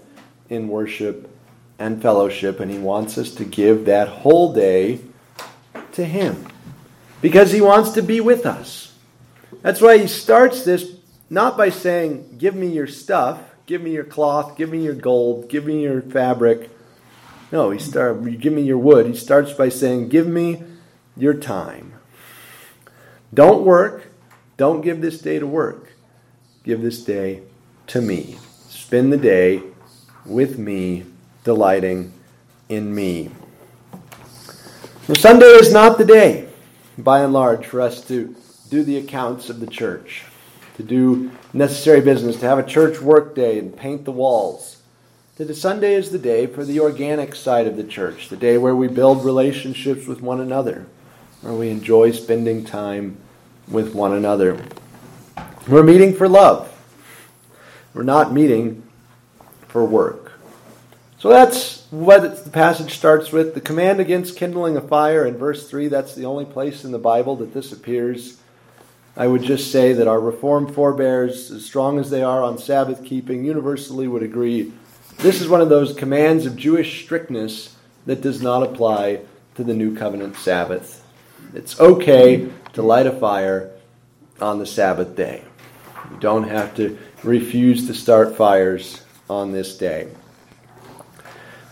in 0.49 0.67
worship 0.67 1.29
and 1.77 2.01
fellowship, 2.01 2.59
and 2.59 2.71
He 2.71 2.77
wants 2.77 3.17
us 3.17 3.33
to 3.35 3.45
give 3.45 3.85
that 3.85 4.07
whole 4.07 4.53
day 4.53 4.99
to 5.93 6.05
Him 6.05 6.45
because 7.21 7.51
He 7.51 7.61
wants 7.61 7.91
to 7.91 8.01
be 8.01 8.21
with 8.21 8.45
us. 8.45 8.93
That's 9.61 9.81
why 9.81 9.97
He 9.97 10.07
starts 10.07 10.63
this 10.63 10.95
not 11.29 11.57
by 11.57 11.69
saying, 11.69 12.35
Give 12.37 12.55
me 12.55 12.67
your 12.67 12.87
stuff, 12.87 13.39
give 13.65 13.81
me 13.81 13.91
your 13.91 14.03
cloth, 14.03 14.57
give 14.57 14.69
me 14.69 14.83
your 14.83 14.95
gold, 14.95 15.49
give 15.49 15.65
me 15.65 15.83
your 15.83 16.01
fabric. 16.01 16.69
No, 17.51 17.71
he 17.71 17.79
start, 17.79 18.23
give 18.39 18.53
me 18.53 18.61
your 18.61 18.77
wood. 18.77 19.07
He 19.07 19.15
starts 19.15 19.53
by 19.53 19.69
saying, 19.69 20.09
Give 20.09 20.27
me 20.27 20.63
your 21.17 21.33
time. 21.33 21.93
Don't 23.33 23.63
work. 23.63 24.07
Don't 24.57 24.81
give 24.81 25.01
this 25.01 25.19
day 25.19 25.39
to 25.39 25.47
work. 25.47 25.93
Give 26.63 26.81
this 26.81 27.03
day 27.03 27.41
to 27.87 28.01
me. 28.01 28.37
Spend 28.67 29.11
the 29.11 29.17
day 29.17 29.63
with 30.25 30.59
me, 30.59 31.05
delighting 31.43 32.13
in 32.67 32.93
me. 32.93 33.31
Well, 35.07 35.15
Sunday 35.15 35.45
is 35.45 35.73
not 35.73 35.97
the 35.97 36.05
day, 36.05 36.49
by 36.97 37.21
and 37.21 37.33
large, 37.33 37.65
for 37.65 37.81
us 37.81 38.01
to 38.07 38.35
do 38.69 38.83
the 38.83 38.97
accounts 38.97 39.49
of 39.49 39.59
the 39.59 39.67
church, 39.67 40.23
to 40.77 40.83
do 40.83 41.31
necessary 41.51 42.01
business, 42.01 42.39
to 42.41 42.45
have 42.45 42.59
a 42.59 42.63
church 42.63 43.01
work 43.01 43.33
day 43.33 43.57
and 43.57 43.75
paint 43.75 44.05
the 44.05 44.11
walls. 44.11 44.78
That 45.39 45.55
Sunday 45.55 45.93
is 45.93 46.11
the 46.11 46.19
day 46.19 46.47
for 46.47 46.65
the 46.65 46.81
organic 46.81 47.33
side 47.33 47.65
of 47.65 47.77
the 47.77 47.83
church, 47.85 48.27
the 48.27 48.35
day 48.35 48.57
where 48.57 48.75
we 48.75 48.89
build 48.89 49.23
relationships 49.23 50.05
with 50.05 50.19
one 50.19 50.41
another, 50.41 50.85
where 51.39 51.53
we 51.53 51.69
enjoy 51.69 52.11
spending 52.11 52.65
time 52.65 53.15
with 53.69 53.95
one 53.95 54.11
another. 54.11 54.61
We're 55.65 55.83
meeting 55.83 56.13
for 56.13 56.27
love. 56.27 56.69
We're 57.93 58.03
not 58.03 58.33
meeting 58.33 58.83
for 59.69 59.85
work. 59.85 60.33
So 61.19 61.29
that's 61.29 61.85
what 61.89 62.43
the 62.43 62.51
passage 62.51 62.97
starts 62.97 63.31
with. 63.31 63.53
The 63.53 63.61
command 63.61 64.01
against 64.01 64.35
kindling 64.35 64.75
a 64.75 64.81
fire 64.81 65.25
in 65.25 65.37
verse 65.37 65.69
3, 65.69 65.87
that's 65.87 66.15
the 66.15 66.25
only 66.25 66.43
place 66.43 66.83
in 66.83 66.91
the 66.91 66.99
Bible 66.99 67.37
that 67.37 67.53
this 67.53 67.71
appears. 67.71 68.41
I 69.15 69.27
would 69.27 69.43
just 69.43 69.71
say 69.71 69.93
that 69.93 70.05
our 70.05 70.19
Reformed 70.19 70.75
forebears, 70.75 71.49
as 71.49 71.63
strong 71.63 71.97
as 71.97 72.09
they 72.09 72.23
are 72.23 72.43
on 72.43 72.57
Sabbath 72.57 73.05
keeping, 73.05 73.45
universally 73.45 74.05
would 74.09 74.21
agree 74.21 74.73
this 75.19 75.41
is 75.41 75.49
one 75.49 75.59
of 75.59 75.67
those 75.67 75.93
commands 75.93 76.45
of 76.45 76.55
Jewish 76.55 77.03
strictness 77.03 77.75
that 78.05 78.21
does 78.21 78.41
not 78.41 78.63
apply 78.63 79.21
to 79.55 79.63
the 79.65 79.73
New 79.73 79.95
Covenant 79.95 80.37
Sabbath. 80.37 81.05
It's 81.53 81.77
okay 81.79 82.49
to 82.73 82.81
light 82.81 83.05
a 83.05 83.11
fire 83.11 83.69
on 84.39 84.59
the 84.59 84.65
Sabbath 84.65 85.17
day. 85.17 85.43
You 86.11 86.19
don't 86.19 86.47
have 86.47 86.73
to 86.77 86.97
refuse 87.23 87.87
to 87.87 87.93
start 87.93 88.37
fires 88.37 89.03
on 89.29 89.51
this 89.51 89.77
day. 89.77 90.07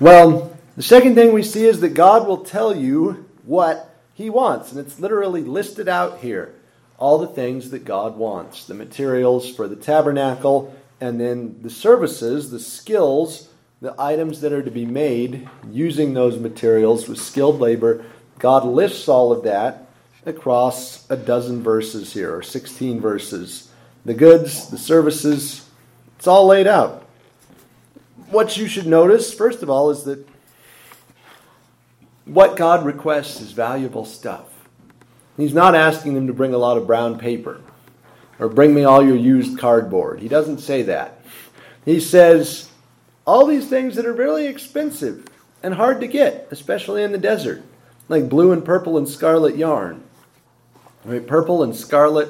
Well, 0.01 0.55
the 0.75 0.83
second 0.83 1.15
thing 1.15 1.31
we 1.31 1.43
see 1.43 1.65
is 1.65 1.79
that 1.79 1.93
God 1.93 2.27
will 2.27 2.43
tell 2.43 2.75
you 2.75 3.29
what 3.45 3.89
He 4.13 4.29
wants, 4.29 4.71
and 4.71 4.79
it's 4.85 4.99
literally 4.99 5.41
listed 5.41 5.87
out 5.87 6.19
here. 6.19 6.53
All 6.97 7.17
the 7.19 7.27
things 7.27 7.69
that 7.69 7.85
God 7.85 8.17
wants 8.17 8.65
the 8.65 8.73
materials 8.73 9.49
for 9.55 9.69
the 9.69 9.75
tabernacle, 9.77 10.75
and 10.99 11.19
then 11.19 11.59
the 11.61 11.69
services, 11.69 12.49
the 12.49 12.59
skills, 12.59 13.49
the 13.81 13.93
items 13.99 14.41
that 14.41 14.51
are 14.51 14.63
to 14.63 14.71
be 14.71 14.85
made 14.85 15.47
using 15.71 16.13
those 16.13 16.39
materials 16.39 17.07
with 17.07 17.19
skilled 17.19 17.59
labor. 17.59 18.03
God 18.39 18.65
lists 18.65 19.07
all 19.07 19.31
of 19.31 19.43
that 19.43 19.87
across 20.25 21.09
a 21.09 21.15
dozen 21.15 21.61
verses 21.61 22.13
here, 22.13 22.35
or 22.35 22.41
16 22.41 22.99
verses. 22.99 23.71
The 24.05 24.13
goods, 24.13 24.69
the 24.69 24.77
services, 24.77 25.69
it's 26.17 26.27
all 26.27 26.47
laid 26.47 26.67
out. 26.67 27.05
What 28.29 28.57
you 28.57 28.67
should 28.67 28.87
notice, 28.87 29.33
first 29.33 29.63
of 29.63 29.69
all, 29.69 29.89
is 29.89 30.03
that 30.03 30.27
what 32.25 32.57
God 32.57 32.85
requests 32.85 33.39
is 33.39 33.51
valuable 33.51 34.05
stuff. 34.05 34.45
He's 35.37 35.53
not 35.53 35.75
asking 35.75 36.15
them 36.15 36.27
to 36.27 36.33
bring 36.33 36.53
a 36.53 36.57
lot 36.57 36.77
of 36.77 36.87
brown 36.87 37.19
paper 37.19 37.61
or 38.39 38.49
bring 38.49 38.73
me 38.73 38.83
all 38.83 39.05
your 39.05 39.15
used 39.15 39.57
cardboard. 39.57 40.19
He 40.19 40.27
doesn't 40.27 40.59
say 40.59 40.83
that. 40.83 41.21
He 41.85 41.99
says 41.99 42.69
all 43.25 43.45
these 43.45 43.67
things 43.67 43.95
that 43.95 44.05
are 44.05 44.13
really 44.13 44.47
expensive 44.47 45.27
and 45.63 45.73
hard 45.73 46.01
to 46.01 46.07
get, 46.07 46.47
especially 46.51 47.03
in 47.03 47.11
the 47.11 47.17
desert, 47.17 47.63
like 48.09 48.29
blue 48.29 48.51
and 48.51 48.63
purple 48.63 48.97
and 48.97 49.07
scarlet 49.07 49.57
yarn. 49.57 50.03
Right, 51.03 51.25
purple 51.25 51.63
and 51.63 51.75
scarlet, 51.75 52.29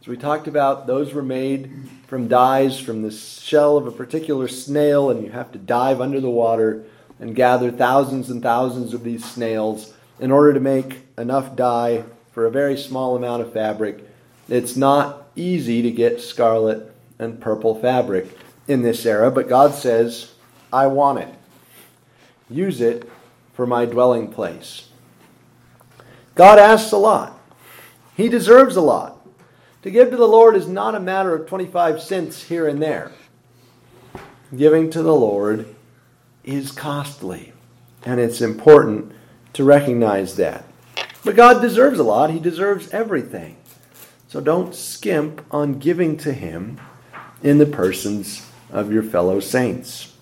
as 0.00 0.06
we 0.06 0.16
talked 0.16 0.48
about, 0.48 0.86
those 0.86 1.12
were 1.12 1.22
made 1.22 1.70
from 2.06 2.28
dyes 2.28 2.78
from 2.78 3.02
the 3.02 3.10
shell 3.10 3.76
of 3.76 3.86
a 3.86 3.92
particular 3.92 4.48
snail, 4.48 5.10
and 5.10 5.24
you 5.24 5.30
have 5.30 5.52
to 5.52 5.58
dive 5.58 6.00
under 6.00 6.20
the 6.20 6.30
water 6.30 6.84
and 7.20 7.34
gather 7.34 7.70
thousands 7.70 8.30
and 8.30 8.42
thousands 8.42 8.94
of 8.94 9.02
these 9.02 9.24
snails 9.24 9.94
in 10.20 10.30
order 10.30 10.52
to 10.52 10.60
make 10.60 11.00
enough 11.16 11.56
dye 11.56 12.04
for 12.32 12.46
a 12.46 12.50
very 12.50 12.76
small 12.76 13.16
amount 13.16 13.42
of 13.42 13.52
fabric. 13.52 14.06
It's 14.48 14.76
not 14.76 15.27
easy 15.38 15.82
to 15.82 15.90
get 15.90 16.20
scarlet 16.20 16.94
and 17.18 17.40
purple 17.40 17.74
fabric 17.74 18.36
in 18.66 18.82
this 18.82 19.06
era, 19.06 19.30
but 19.30 19.48
God 19.48 19.74
says, 19.74 20.32
I 20.72 20.86
want 20.86 21.20
it. 21.20 21.34
Use 22.50 22.80
it 22.80 23.08
for 23.54 23.66
my 23.66 23.84
dwelling 23.84 24.30
place. 24.30 24.88
God 26.34 26.58
asks 26.58 26.92
a 26.92 26.96
lot. 26.96 27.38
He 28.16 28.28
deserves 28.28 28.76
a 28.76 28.80
lot. 28.80 29.18
To 29.82 29.90
give 29.90 30.10
to 30.10 30.16
the 30.16 30.26
Lord 30.26 30.56
is 30.56 30.66
not 30.66 30.94
a 30.94 31.00
matter 31.00 31.34
of 31.34 31.48
25 31.48 32.02
cents 32.02 32.44
here 32.44 32.66
and 32.66 32.82
there. 32.82 33.12
Giving 34.56 34.90
to 34.90 35.02
the 35.02 35.14
Lord 35.14 35.74
is 36.42 36.72
costly, 36.72 37.52
and 38.04 38.18
it's 38.18 38.40
important 38.40 39.12
to 39.52 39.64
recognize 39.64 40.36
that. 40.36 40.64
But 41.24 41.36
God 41.36 41.60
deserves 41.60 41.98
a 41.98 42.04
lot, 42.04 42.30
He 42.30 42.40
deserves 42.40 42.88
everything. 42.90 43.57
So 44.28 44.42
don't 44.42 44.74
skimp 44.74 45.42
on 45.50 45.78
giving 45.78 46.18
to 46.18 46.34
Him 46.34 46.78
in 47.42 47.56
the 47.56 47.64
persons 47.64 48.46
of 48.70 48.92
your 48.92 49.02
fellow 49.02 49.40
saints. 49.40 50.14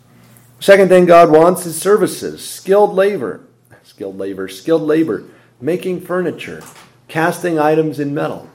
Second 0.61 0.89
thing 0.89 1.07
God 1.07 1.33
wants 1.33 1.67
is 1.67 1.81
services, 1.81 2.49
skilled 2.49 2.95
labor, 2.95 3.49
skilled 3.83 4.17
labor, 4.17 4.47
skilled 4.47 4.83
labor, 4.83 5.25
making 5.61 6.03
furniture, 6.03 6.63
casting 7.09 7.59
items 7.59 7.99
in 7.99 8.15
metal. 8.15 8.49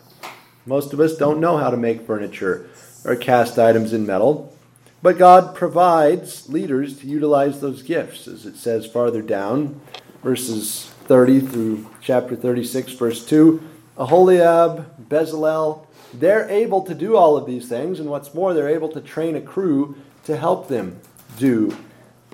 Most 0.65 0.93
of 0.93 1.01
us 1.01 1.17
don't 1.17 1.41
know 1.41 1.57
how 1.57 1.69
to 1.69 1.77
make 1.77 2.07
furniture 2.07 2.69
or 3.03 3.17
cast 3.17 3.59
items 3.59 3.91
in 3.91 4.05
metal, 4.05 4.55
but 5.01 5.17
God 5.17 5.53
provides 5.53 6.47
leaders 6.47 6.97
to 6.99 7.07
utilize 7.07 7.59
those 7.59 7.83
gifts, 7.83 8.25
as 8.25 8.45
it 8.45 8.55
says 8.55 8.85
farther 8.85 9.21
down, 9.21 9.81
verses 10.23 10.85
30 11.05 11.41
through 11.41 11.89
chapter 12.01 12.37
36, 12.37 12.93
verse 12.93 13.25
2. 13.25 13.67
Aholiab, 13.97 15.09
Bezalel, 15.09 15.85
they're 16.13 16.49
able 16.49 16.81
to 16.83 16.93
do 16.93 17.15
all 17.15 17.37
of 17.37 17.45
these 17.45 17.67
things, 17.67 17.99
and 17.99 18.09
what's 18.09 18.33
more, 18.33 18.53
they're 18.53 18.69
able 18.69 18.89
to 18.89 19.01
train 19.01 19.35
a 19.35 19.41
crew 19.41 19.95
to 20.25 20.37
help 20.37 20.67
them 20.67 20.99
do 21.37 21.75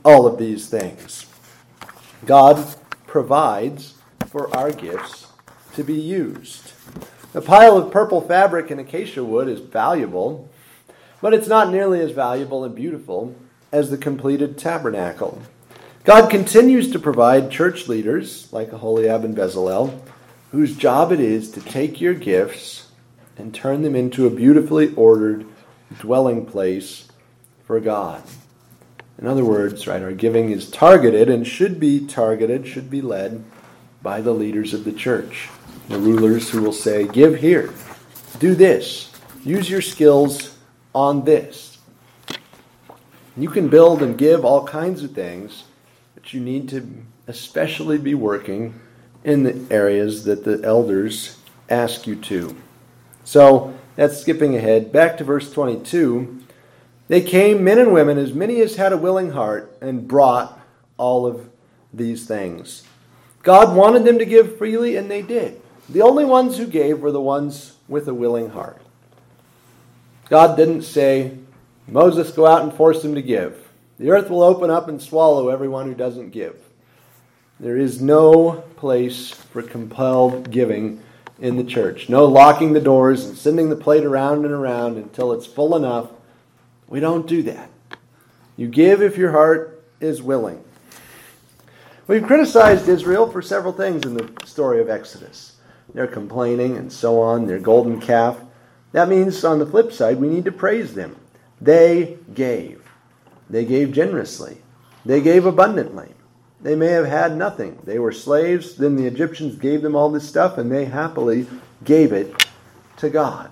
all 0.04 0.26
of 0.26 0.38
these 0.38 0.70
things. 0.70 1.26
God 2.26 2.76
provides 3.06 3.96
for 4.28 4.56
our 4.56 4.72
gifts 4.72 5.28
to 5.74 5.84
be 5.84 5.94
used. 5.94 6.72
A 7.34 7.42
pile 7.42 7.78
of 7.78 7.92
purple 7.92 8.22
fabric 8.22 8.72
and 8.72 8.80
acacia 8.80 9.24
wood 9.24 9.48
is 9.48 9.60
valuable, 9.60 10.50
but 11.22 11.34
it's 11.34 11.48
not 11.48 11.72
nearly 11.72 12.00
as 12.00 12.12
valuable 12.12 12.64
and 12.64 12.74
beautiful 12.74 13.36
as 13.72 13.90
the 13.90 13.98
completed 13.98 14.58
tabernacle. 14.58 15.42
God 16.04 16.30
continues 16.30 16.90
to 16.92 17.00
provide 17.00 17.52
church 17.52 17.88
leaders 17.88 18.52
like 18.54 18.72
Aholiab 18.72 19.26
and 19.26 19.36
Bezalel, 19.36 20.00
whose 20.52 20.76
job 20.76 21.12
it 21.12 21.20
is 21.20 21.52
to 21.52 21.62
take 21.62 22.00
your 22.00 22.14
gifts 22.14 22.92
and 23.38 23.54
turn 23.54 23.82
them 23.82 23.96
into 23.96 24.26
a 24.26 24.32
beautifully 24.32 24.94
ordered 24.96 25.46
dwelling 26.00 26.46
place 26.46 27.08
for 27.66 27.80
God. 27.80 28.24
In 29.20 29.28
other 29.28 29.46
words, 29.46 29.88
right, 29.88 30.02
our 30.02 30.12
giving 30.12 30.52
is 30.52 30.70
targeted 30.70 31.30
and 31.30 31.46
should 31.46 31.80
be 31.80 32.06
targeted, 32.06 32.68
should 32.68 32.90
be 32.90 33.02
led 33.02 33.44
by 34.02 34.22
the 34.22 34.34
leaders 34.34 34.74
of 34.74 34.84
the 34.84 34.94
church 34.94 35.50
the 35.88 36.00
rulers 36.00 36.50
who 36.50 36.62
will 36.62 36.74
say, 36.74 37.08
Give 37.08 37.36
here, 37.36 37.74
do 38.40 38.56
this, 38.56 39.12
use 39.44 39.70
your 39.70 39.82
skills 39.82 40.58
on 40.94 41.24
this. 41.24 41.78
You 43.36 43.50
can 43.50 43.70
build 43.70 44.02
and 44.02 44.18
give 44.18 44.44
all 44.44 44.66
kinds 44.66 45.04
of 45.04 45.12
things, 45.12 45.64
but 46.16 46.34
you 46.34 46.42
need 46.42 46.70
to 46.70 47.06
especially 47.28 47.98
be 47.98 48.16
working 48.16 48.80
in 49.24 49.44
the 49.44 49.74
areas 49.74 50.24
that 50.26 50.44
the 50.44 50.62
elders 50.64 51.38
ask 51.70 52.08
you 52.08 52.16
to. 52.16 52.56
So 53.24 53.74
that's 53.96 54.20
skipping 54.20 54.56
ahead. 54.56 54.92
Back 54.92 55.18
to 55.18 55.24
verse 55.24 55.52
22. 55.52 56.44
They 57.08 57.22
came, 57.22 57.64
men 57.64 57.80
and 57.80 57.94
women, 57.94 58.18
as 58.18 58.34
many 58.34 58.62
as 58.62 58.76
had 58.76 58.94
a 58.94 58.98
willing 58.98 59.32
heart, 59.32 59.78
and 59.82 60.08
brought 60.08 60.60
all 60.98 61.26
of 61.26 61.50
these 61.94 62.28
things. 62.28 62.84
God 63.44 63.76
wanted 63.76 64.04
them 64.04 64.20
to 64.20 64.26
give 64.26 64.58
freely, 64.58 64.98
and 64.98 65.10
they 65.10 65.22
did. 65.22 65.62
The 65.90 66.02
only 66.02 66.26
ones 66.26 66.58
who 66.58 66.68
gave 66.68 67.00
were 67.00 67.14
the 67.14 67.22
ones 67.22 67.78
with 67.88 68.08
a 68.10 68.14
willing 68.14 68.50
heart. 68.50 68.82
God 70.30 70.58
didn't 70.58 70.82
say, 70.82 71.38
Moses, 71.88 72.32
go 72.32 72.46
out 72.46 72.64
and 72.64 72.74
force 72.74 73.02
them 73.02 73.16
to 73.16 73.22
give. 73.22 73.70
The 73.98 74.12
earth 74.12 74.30
will 74.30 74.44
open 74.44 74.70
up 74.70 74.90
and 74.90 75.02
swallow 75.02 75.48
everyone 75.48 75.88
who 75.88 75.96
doesn't 75.96 76.32
give. 76.32 76.62
There 77.60 77.78
is 77.78 78.02
no 78.02 78.64
place 78.76 79.32
for 79.32 79.64
compelled 79.64 80.52
giving 80.52 81.02
in 81.40 81.58
the 81.58 81.64
church. 81.64 82.08
No 82.08 82.26
locking 82.26 82.74
the 82.74 82.82
doors 82.82 83.26
and 83.26 83.38
sending 83.38 83.70
the 83.70 83.76
plate 83.76 84.04
around 84.04 84.46
and 84.46 84.54
around 84.54 84.98
until 84.98 85.32
it's 85.32 85.48
full 85.48 85.76
enough. 85.76 86.10
We 86.88 87.00
don't 87.00 87.28
do 87.28 87.42
that. 87.44 87.70
You 88.56 88.68
give 88.68 89.02
if 89.02 89.18
your 89.18 89.32
heart 89.32 89.84
is 90.00 90.22
willing. 90.22 90.64
We've 92.08 92.26
criticized 92.26 92.88
Israel 92.88 93.30
for 93.30 93.42
several 93.42 93.74
things 93.74 94.06
in 94.06 94.14
the 94.14 94.32
story 94.46 94.80
of 94.80 94.90
Exodus. 94.90 95.58
They're 95.94 96.08
complaining 96.08 96.78
and 96.78 96.92
so 96.92 97.20
on, 97.20 97.48
their 97.48 97.60
golden 97.60 98.00
calf. 98.00 98.40
That 98.92 99.10
means, 99.10 99.44
on 99.44 99.60
the 99.60 99.66
flip 99.66 99.92
side, 99.92 100.18
we 100.18 100.30
need 100.30 100.46
to 100.46 100.52
praise 100.52 100.94
them. 100.94 101.18
They 101.60 102.18
gave. 102.34 102.84
They 103.50 103.66
gave 103.66 103.94
generously. 103.94 104.60
They 105.06 105.22
gave 105.22 105.46
abundantly. 105.46 106.14
They 106.62 106.76
may 106.76 106.88
have 106.88 107.06
had 107.06 107.38
nothing. 107.38 107.80
They 107.84 108.00
were 108.00 108.12
slaves, 108.12 108.76
then 108.76 108.96
the 108.96 109.06
Egyptians 109.06 109.56
gave 109.56 109.82
them 109.82 109.96
all 109.96 110.10
this 110.10 110.28
stuff, 110.28 110.58
and 110.58 110.72
they 110.72 110.86
happily 110.86 111.46
gave 111.84 112.12
it 112.12 112.48
to 112.98 113.10
God. 113.10 113.52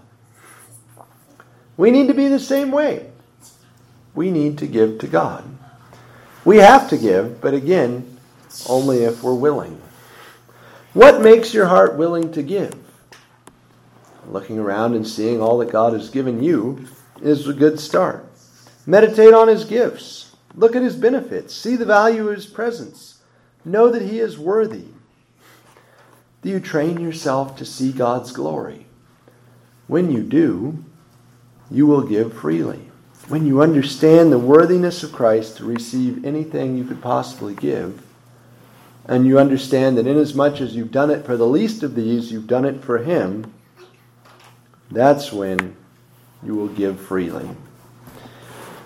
We 1.78 1.92
need 1.92 2.08
to 2.08 2.14
be 2.14 2.28
the 2.28 2.40
same 2.40 2.72
way. 2.72 3.12
We 4.16 4.32
need 4.32 4.58
to 4.60 4.68
give 4.68 5.00
to 5.00 5.08
God. 5.08 5.44
We 6.44 6.58
have 6.58 6.90
to 6.90 6.98
give, 6.98 7.42
but 7.42 7.54
again, 7.54 8.18
only 8.68 9.04
if 9.04 9.22
we're 9.22 9.34
willing. 9.34 9.82
What 10.94 11.22
makes 11.22 11.54
your 11.54 11.66
heart 11.66 11.98
willing 11.98 12.32
to 12.32 12.42
give? 12.42 12.74
Looking 14.28 14.58
around 14.58 14.96
and 14.96 15.06
seeing 15.06 15.42
all 15.42 15.58
that 15.60 15.72
God 15.72 15.94
has 15.94 16.10
given 16.10 16.42
you 16.42 16.88
is 17.22 17.48
a 17.48 17.54
good 17.54 17.80
start. 17.80 18.26
Meditate 18.86 19.34
on 19.34 19.48
His 19.48 19.66
gifts. 19.66 20.25
Look 20.56 20.76
at 20.76 20.82
His 20.82 20.96
benefits. 20.96 21.54
See 21.54 21.76
the 21.76 21.86
value 21.86 22.30
of 22.30 22.36
His 22.36 22.46
presence. 22.46 23.22
Know 23.64 23.90
that 23.90 24.04
He 24.04 24.20
is 24.20 24.40
worthy. 24.40 24.86
Do 26.42 26.50
you 26.50 26.60
train 26.60 27.00
yourself 27.00 27.58
to 27.58 27.66
see 27.66 27.92
God's 27.92 28.32
glory? 28.32 28.86
When 29.88 30.12
you 30.12 30.24
do, 30.24 30.84
you 31.70 31.88
will 31.88 32.04
give 32.04 32.34
freely. 32.34 32.92
When 33.28 33.48
you 33.48 33.62
understand 33.62 34.32
the 34.32 34.40
worthiness 34.40 35.02
of 35.04 35.12
Christ 35.12 35.58
to 35.58 35.66
receive 35.66 36.24
anything 36.24 36.78
you 36.78 36.84
could 36.84 37.02
possibly 37.02 37.56
give, 37.56 38.06
and 39.06 39.26
you 39.26 39.40
understand 39.40 39.98
that 39.98 40.08
inasmuch 40.08 40.62
as 40.62 40.76
you've 40.76 40.92
done 40.92 41.10
it 41.10 41.26
for 41.26 41.36
the 41.36 41.48
least 41.48 41.84
of 41.84 41.96
these, 41.96 42.32
you've 42.32 42.48
done 42.48 42.66
it 42.66 42.84
for 42.84 43.00
Him, 43.00 43.52
that's 44.92 45.32
when 45.32 45.76
you 46.44 46.56
will 46.56 46.68
give 46.68 47.00
freely. 47.00 47.50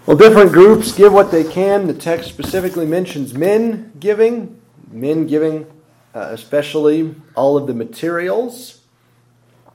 Well, 0.09 0.17
different 0.17 0.53
groups 0.53 0.91
give 0.91 1.13
what 1.13 1.29
they 1.29 1.43
can. 1.43 1.85
The 1.85 1.93
text 1.93 2.29
specifically 2.29 2.87
mentions 2.87 3.35
men 3.35 3.91
giving, 3.99 4.59
men 4.89 5.27
giving 5.27 5.67
uh, 6.15 6.29
especially 6.31 7.13
all 7.35 7.57
of 7.57 7.67
the 7.67 7.75
materials. 7.75 8.81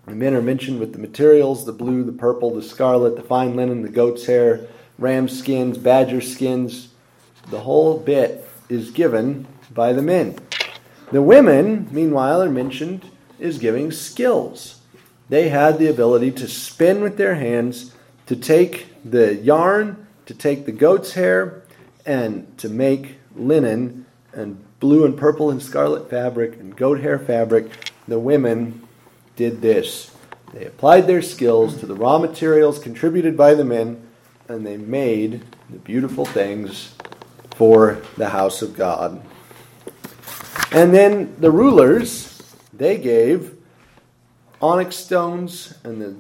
The 0.06 0.16
men 0.16 0.34
are 0.34 0.42
mentioned 0.42 0.80
with 0.80 0.92
the 0.92 0.98
materials 0.98 1.66
the 1.66 1.72
blue, 1.72 2.02
the 2.02 2.10
purple, 2.10 2.52
the 2.52 2.64
scarlet, 2.64 3.14
the 3.14 3.22
fine 3.22 3.54
linen, 3.54 3.82
the 3.82 3.88
goat's 3.88 4.26
hair, 4.26 4.66
ram 4.98 5.28
skins, 5.28 5.78
badger 5.78 6.20
skins. 6.20 6.88
The 7.52 7.60
whole 7.60 7.96
bit 8.00 8.44
is 8.68 8.90
given 8.90 9.46
by 9.70 9.92
the 9.92 10.02
men. 10.02 10.36
The 11.12 11.22
women, 11.22 11.86
meanwhile, 11.92 12.42
are 12.42 12.50
mentioned 12.50 13.08
as 13.38 13.58
giving 13.58 13.92
skills. 13.92 14.80
They 15.28 15.50
had 15.50 15.78
the 15.78 15.86
ability 15.86 16.32
to 16.32 16.48
spin 16.48 17.02
with 17.02 17.18
their 17.18 17.36
hands, 17.36 17.94
to 18.26 18.34
take 18.34 18.88
the 19.04 19.36
yarn, 19.36 20.03
to 20.26 20.34
take 20.34 20.66
the 20.66 20.72
goat's 20.72 21.12
hair, 21.12 21.62
and 22.06 22.56
to 22.58 22.68
make 22.68 23.16
linen 23.34 24.06
and 24.32 24.62
blue 24.80 25.04
and 25.04 25.16
purple 25.16 25.50
and 25.50 25.62
scarlet 25.62 26.10
fabric 26.10 26.58
and 26.60 26.76
goat 26.76 27.00
hair 27.00 27.18
fabric. 27.18 27.70
The 28.06 28.18
women 28.18 28.86
did 29.36 29.62
this. 29.62 30.14
They 30.52 30.66
applied 30.66 31.06
their 31.06 31.22
skills 31.22 31.78
to 31.80 31.86
the 31.86 31.94
raw 31.94 32.18
materials 32.18 32.78
contributed 32.78 33.36
by 33.36 33.54
the 33.54 33.64
men, 33.64 34.06
and 34.48 34.66
they 34.66 34.76
made 34.76 35.42
the 35.70 35.78
beautiful 35.78 36.26
things 36.26 36.94
for 37.56 38.02
the 38.16 38.28
house 38.28 38.62
of 38.62 38.76
God. 38.76 39.24
And 40.70 40.92
then 40.92 41.34
the 41.38 41.50
rulers, 41.50 42.42
they 42.72 42.98
gave 42.98 43.56
onyx 44.60 44.96
stones 44.96 45.74
and 45.84 46.00
the 46.00 46.14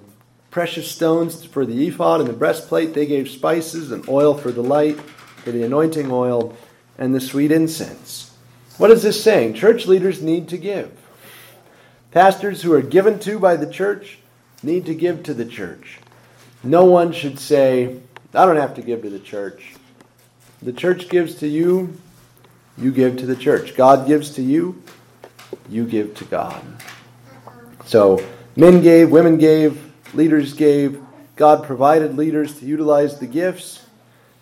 precious 0.54 0.88
stones 0.88 1.44
for 1.44 1.66
the 1.66 1.88
ephod 1.88 2.20
and 2.20 2.28
the 2.28 2.32
breastplate. 2.32 2.94
They 2.94 3.06
gave 3.06 3.28
spices 3.28 3.90
and 3.90 4.08
oil 4.08 4.34
for 4.34 4.52
the 4.52 4.62
light, 4.62 5.00
for 5.00 5.50
the 5.50 5.64
anointing 5.64 6.12
oil, 6.12 6.56
and 6.96 7.12
the 7.12 7.20
sweet 7.20 7.50
incense. 7.50 8.32
What 8.78 8.92
is 8.92 9.02
this 9.02 9.20
saying? 9.20 9.54
Church 9.54 9.86
leaders 9.86 10.22
need 10.22 10.46
to 10.50 10.56
give. 10.56 10.92
Pastors 12.12 12.62
who 12.62 12.72
are 12.72 12.82
given 12.82 13.18
to 13.18 13.40
by 13.40 13.56
the 13.56 13.68
church 13.68 14.18
need 14.62 14.86
to 14.86 14.94
give 14.94 15.24
to 15.24 15.34
the 15.34 15.44
church. 15.44 15.98
No 16.62 16.84
one 16.84 17.10
should 17.10 17.40
say, 17.40 17.98
I 18.32 18.46
don't 18.46 18.54
have 18.54 18.76
to 18.76 18.82
give 18.82 19.02
to 19.02 19.10
the 19.10 19.18
church. 19.18 19.74
The 20.62 20.72
church 20.72 21.08
gives 21.08 21.34
to 21.36 21.48
you, 21.48 21.98
you 22.78 22.92
give 22.92 23.16
to 23.16 23.26
the 23.26 23.34
church. 23.34 23.74
God 23.74 24.06
gives 24.06 24.30
to 24.36 24.42
you, 24.42 24.80
you 25.68 25.84
give 25.84 26.14
to 26.14 26.24
God. 26.26 26.64
So, 27.86 28.24
men 28.54 28.82
gave, 28.82 29.10
women 29.10 29.36
gave, 29.36 29.83
leaders 30.14 30.54
gave. 30.54 31.02
God 31.36 31.64
provided 31.64 32.16
leaders 32.16 32.58
to 32.58 32.66
utilize 32.66 33.18
the 33.18 33.26
gifts. 33.26 33.84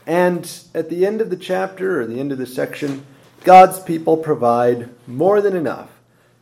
And 0.06 0.50
at 0.74 0.90
the 0.90 1.06
end 1.06 1.20
of 1.20 1.30
the 1.30 1.36
chapter, 1.36 2.00
or 2.00 2.06
the 2.06 2.20
end 2.20 2.32
of 2.32 2.38
the 2.38 2.46
section, 2.46 3.06
God's 3.44 3.80
people 3.80 4.16
provide 4.16 4.90
more 5.06 5.40
than 5.40 5.56
enough. 5.56 5.90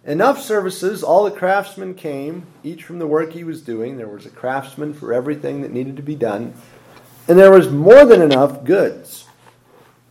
Enough 0.05 0.41
services, 0.41 1.03
all 1.03 1.25
the 1.25 1.31
craftsmen 1.31 1.95
came, 1.95 2.47
each 2.65 2.85
from 2.85 2.99
the 2.99 3.07
work 3.07 3.33
he 3.33 3.45
was 3.45 3.63
doing. 3.63 3.97
There 3.97 4.09
was 4.09 4.27
a 4.27 4.31
craftsman 4.31 4.95
for 4.95 5.13
everything 5.13 5.61
that 5.61 5.73
needed 5.73 5.97
to 5.97 6.03
be 6.03 6.15
done. 6.15 6.55
And 7.29 7.39
there 7.39 7.53
was 7.53 7.71
more 7.71 8.05
than 8.07 8.23
enough 8.23 8.65
goods. 8.65 9.27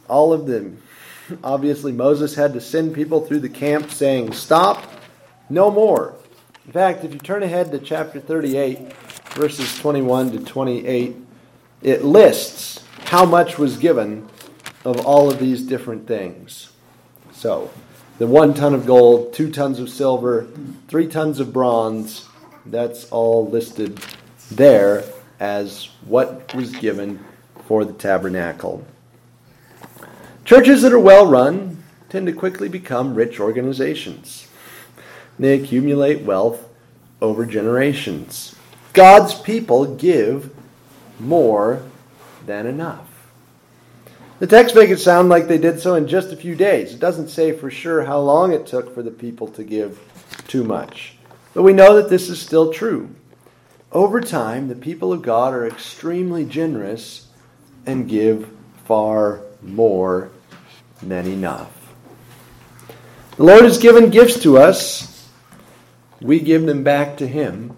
All 0.07 0.31
of 0.31 0.45
them 0.45 0.81
Obviously, 1.43 1.91
Moses 1.91 2.35
had 2.35 2.53
to 2.53 2.61
send 2.61 2.93
people 2.93 3.25
through 3.25 3.39
the 3.39 3.49
camp 3.49 3.91
saying, 3.91 4.33
Stop, 4.33 4.83
no 5.49 5.71
more. 5.71 6.15
In 6.65 6.71
fact, 6.71 7.03
if 7.03 7.13
you 7.13 7.19
turn 7.19 7.43
ahead 7.43 7.71
to 7.71 7.79
chapter 7.79 8.19
38, 8.19 8.91
verses 9.31 9.77
21 9.79 10.31
to 10.31 10.39
28, 10.39 11.15
it 11.81 12.03
lists 12.03 12.83
how 13.05 13.25
much 13.25 13.57
was 13.57 13.77
given 13.77 14.27
of 14.85 15.05
all 15.05 15.29
of 15.29 15.39
these 15.39 15.63
different 15.63 16.07
things. 16.07 16.71
So, 17.31 17.71
the 18.17 18.27
one 18.27 18.53
ton 18.53 18.73
of 18.73 18.85
gold, 18.85 19.33
two 19.33 19.51
tons 19.51 19.79
of 19.79 19.89
silver, 19.89 20.47
three 20.87 21.07
tons 21.07 21.39
of 21.39 21.53
bronze, 21.53 22.27
that's 22.65 23.05
all 23.11 23.47
listed 23.47 23.99
there 24.51 25.03
as 25.39 25.89
what 26.05 26.53
was 26.53 26.75
given 26.75 27.23
for 27.65 27.85
the 27.85 27.93
tabernacle. 27.93 28.85
Churches 30.43 30.81
that 30.81 30.91
are 30.91 30.99
well 30.99 31.27
run 31.27 31.81
tend 32.09 32.25
to 32.25 32.33
quickly 32.33 32.67
become 32.67 33.13
rich 33.13 33.39
organizations. 33.39 34.47
They 35.37 35.53
accumulate 35.53 36.23
wealth 36.23 36.67
over 37.21 37.45
generations. 37.45 38.55
God's 38.93 39.35
people 39.35 39.95
give 39.95 40.53
more 41.19 41.83
than 42.45 42.65
enough. 42.65 43.05
The 44.39 44.47
text 44.47 44.73
makes 44.73 44.91
it 44.91 44.99
sound 44.99 45.29
like 45.29 45.47
they 45.47 45.57
did 45.57 45.81
so 45.81 45.95
in 45.95 46.07
just 46.07 46.31
a 46.31 46.37
few 46.37 46.55
days. 46.55 46.93
It 46.93 46.99
doesn't 46.99 47.27
say 47.27 47.51
for 47.51 47.69
sure 47.69 48.05
how 48.05 48.19
long 48.19 48.53
it 48.53 48.65
took 48.65 48.93
for 48.93 49.03
the 49.03 49.11
people 49.11 49.47
to 49.49 49.63
give 49.63 49.99
too 50.47 50.63
much. 50.63 51.15
But 51.53 51.63
we 51.63 51.73
know 51.73 51.97
that 51.97 52.09
this 52.09 52.29
is 52.29 52.41
still 52.41 52.71
true. 52.71 53.13
Over 53.91 54.21
time, 54.21 54.67
the 54.67 54.75
people 54.75 55.11
of 55.11 55.21
God 55.21 55.53
are 55.53 55.67
extremely 55.67 56.45
generous 56.45 57.27
and 57.85 58.07
give 58.07 58.49
far 58.85 59.41
more 59.61 60.31
than 61.01 61.27
enough. 61.27 61.75
The 63.35 63.43
Lord 63.43 63.63
has 63.63 63.77
given 63.77 64.09
gifts 64.09 64.41
to 64.43 64.57
us. 64.57 65.29
We 66.21 66.39
give 66.39 66.65
them 66.65 66.83
back 66.83 67.17
to 67.17 67.27
Him 67.27 67.75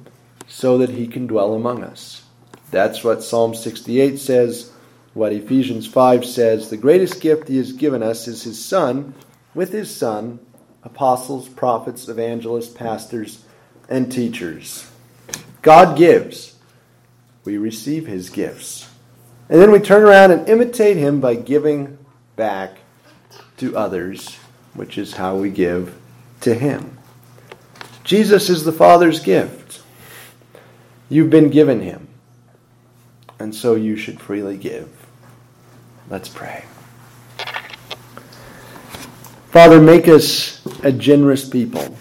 so 0.52 0.78
that 0.78 0.90
He 0.90 1.08
can 1.08 1.28
dwell 1.28 1.54
among 1.54 1.82
us. 1.82 2.24
That's 2.72 3.04
what 3.04 3.24
Psalm 3.24 3.56
68 3.56 4.20
says, 4.20 4.72
what 5.14 5.32
Ephesians 5.32 5.88
5 5.88 6.26
says. 6.26 6.70
The 6.70 6.78
greatest 6.78 7.22
gift 7.22 7.48
He 7.48 7.58
has 7.58 7.72
given 7.72 8.04
us 8.04 8.28
is 8.28 8.44
His 8.44 8.64
Son. 8.64 9.14
With 9.56 9.72
His 9.72 9.96
Son, 9.96 10.40
apostles, 10.84 11.48
prophets, 11.48 12.08
evangelists, 12.10 12.74
pastors, 12.74 13.46
and 13.90 14.12
teachers. 14.12 14.90
God 15.62 15.98
gives. 15.98 16.58
We 17.46 17.58
receive 17.58 18.08
His 18.08 18.30
gifts. 18.30 18.90
And 19.50 19.60
then 19.62 19.72
we 19.72 19.80
turn 19.80 20.04
around 20.04 20.32
and 20.32 20.48
imitate 20.50 20.98
Him 20.98 21.22
by 21.22 21.36
giving 21.36 21.98
back 22.36 22.78
to 23.58 23.78
others, 23.78 24.36
which 24.74 24.98
is 24.98 25.14
how 25.14 25.38
we 25.38 25.50
give 25.50 25.96
to 26.42 26.54
Him. 26.54 26.98
Jesus 28.04 28.50
is 28.50 28.64
the 28.64 28.72
Father's 28.72 29.20
gift. 29.20 29.61
You've 31.12 31.30
been 31.30 31.50
given 31.50 31.82
Him, 31.82 32.08
and 33.38 33.54
so 33.54 33.76
you 33.76 33.98
should 33.98 34.22
freely 34.22 34.56
give. 34.56 34.90
Let's 36.10 36.30
pray. 36.30 36.64
Father, 39.50 39.82
make 39.82 40.08
us 40.08 40.66
a 40.86 40.92
generous 40.94 41.50
people. 41.50 41.98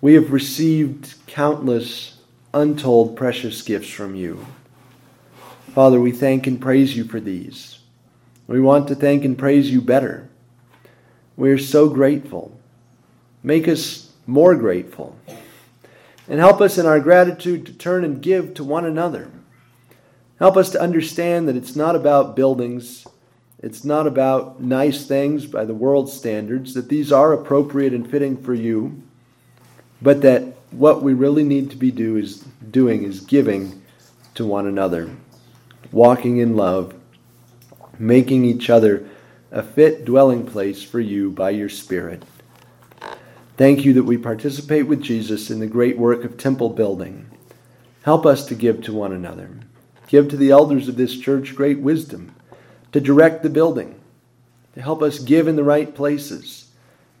We 0.00 0.14
have 0.14 0.32
received 0.32 1.14
countless, 1.28 2.16
untold, 2.52 3.16
precious 3.16 3.62
gifts 3.62 3.90
from 3.90 4.16
you. 4.16 4.44
Father, 5.72 6.00
we 6.00 6.10
thank 6.10 6.48
and 6.48 6.60
praise 6.60 6.96
you 6.96 7.04
for 7.04 7.20
these. 7.20 7.78
We 8.48 8.60
want 8.60 8.88
to 8.88 8.96
thank 8.96 9.24
and 9.24 9.38
praise 9.38 9.70
you 9.70 9.80
better. 9.80 10.28
We 11.36 11.52
are 11.52 11.58
so 11.58 11.88
grateful. 11.88 12.58
Make 13.44 13.68
us 13.68 14.10
more 14.26 14.56
grateful. 14.56 15.16
And 16.28 16.38
help 16.38 16.60
us 16.60 16.76
in 16.76 16.86
our 16.86 17.00
gratitude 17.00 17.66
to 17.66 17.72
turn 17.72 18.04
and 18.04 18.20
give 18.20 18.54
to 18.54 18.64
one 18.64 18.84
another. 18.84 19.30
Help 20.38 20.56
us 20.56 20.70
to 20.70 20.80
understand 20.80 21.48
that 21.48 21.56
it's 21.56 21.74
not 21.74 21.96
about 21.96 22.36
buildings, 22.36 23.06
it's 23.60 23.84
not 23.84 24.06
about 24.06 24.60
nice 24.60 25.06
things 25.06 25.46
by 25.46 25.64
the 25.64 25.74
world's 25.74 26.12
standards, 26.12 26.74
that 26.74 26.88
these 26.88 27.10
are 27.10 27.32
appropriate 27.32 27.92
and 27.92 28.08
fitting 28.08 28.36
for 28.36 28.54
you, 28.54 29.02
but 30.00 30.22
that 30.22 30.44
what 30.70 31.02
we 31.02 31.14
really 31.14 31.42
need 31.42 31.70
to 31.70 31.76
be 31.76 31.90
do 31.90 32.16
is 32.16 32.44
doing 32.70 33.02
is 33.02 33.20
giving 33.20 33.82
to 34.34 34.44
one 34.44 34.66
another, 34.66 35.10
walking 35.90 36.36
in 36.36 36.56
love, 36.56 36.94
making 37.98 38.44
each 38.44 38.70
other 38.70 39.08
a 39.50 39.62
fit 39.62 40.04
dwelling 40.04 40.46
place 40.46 40.82
for 40.82 41.00
you 41.00 41.30
by 41.30 41.50
your 41.50 41.68
Spirit. 41.68 42.22
Thank 43.58 43.84
you 43.84 43.94
that 43.94 44.04
we 44.04 44.16
participate 44.16 44.86
with 44.86 45.02
Jesus 45.02 45.50
in 45.50 45.58
the 45.58 45.66
great 45.66 45.98
work 45.98 46.22
of 46.22 46.38
temple 46.38 46.70
building. 46.70 47.28
Help 48.02 48.24
us 48.24 48.46
to 48.46 48.54
give 48.54 48.84
to 48.84 48.92
one 48.92 49.12
another. 49.12 49.50
Give 50.06 50.28
to 50.28 50.36
the 50.36 50.52
elders 50.52 50.86
of 50.86 50.96
this 50.96 51.18
church 51.18 51.56
great 51.56 51.80
wisdom 51.80 52.36
to 52.92 53.00
direct 53.00 53.42
the 53.42 53.50
building, 53.50 53.98
to 54.74 54.80
help 54.80 55.02
us 55.02 55.18
give 55.18 55.48
in 55.48 55.56
the 55.56 55.64
right 55.64 55.92
places, 55.92 56.70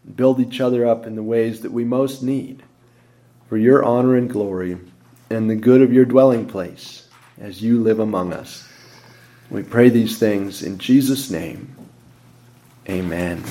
and 0.04 0.16
build 0.16 0.38
each 0.38 0.60
other 0.60 0.86
up 0.86 1.06
in 1.08 1.16
the 1.16 1.24
ways 1.24 1.62
that 1.62 1.72
we 1.72 1.84
most 1.84 2.22
need 2.22 2.62
for 3.48 3.56
your 3.56 3.84
honor 3.84 4.14
and 4.14 4.30
glory 4.30 4.78
and 5.30 5.50
the 5.50 5.56
good 5.56 5.82
of 5.82 5.92
your 5.92 6.04
dwelling 6.04 6.46
place 6.46 7.08
as 7.40 7.60
you 7.60 7.82
live 7.82 7.98
among 7.98 8.32
us. 8.32 8.64
We 9.50 9.64
pray 9.64 9.88
these 9.88 10.18
things 10.18 10.62
in 10.62 10.78
Jesus' 10.78 11.30
name. 11.30 11.74
Amen. 12.88 13.42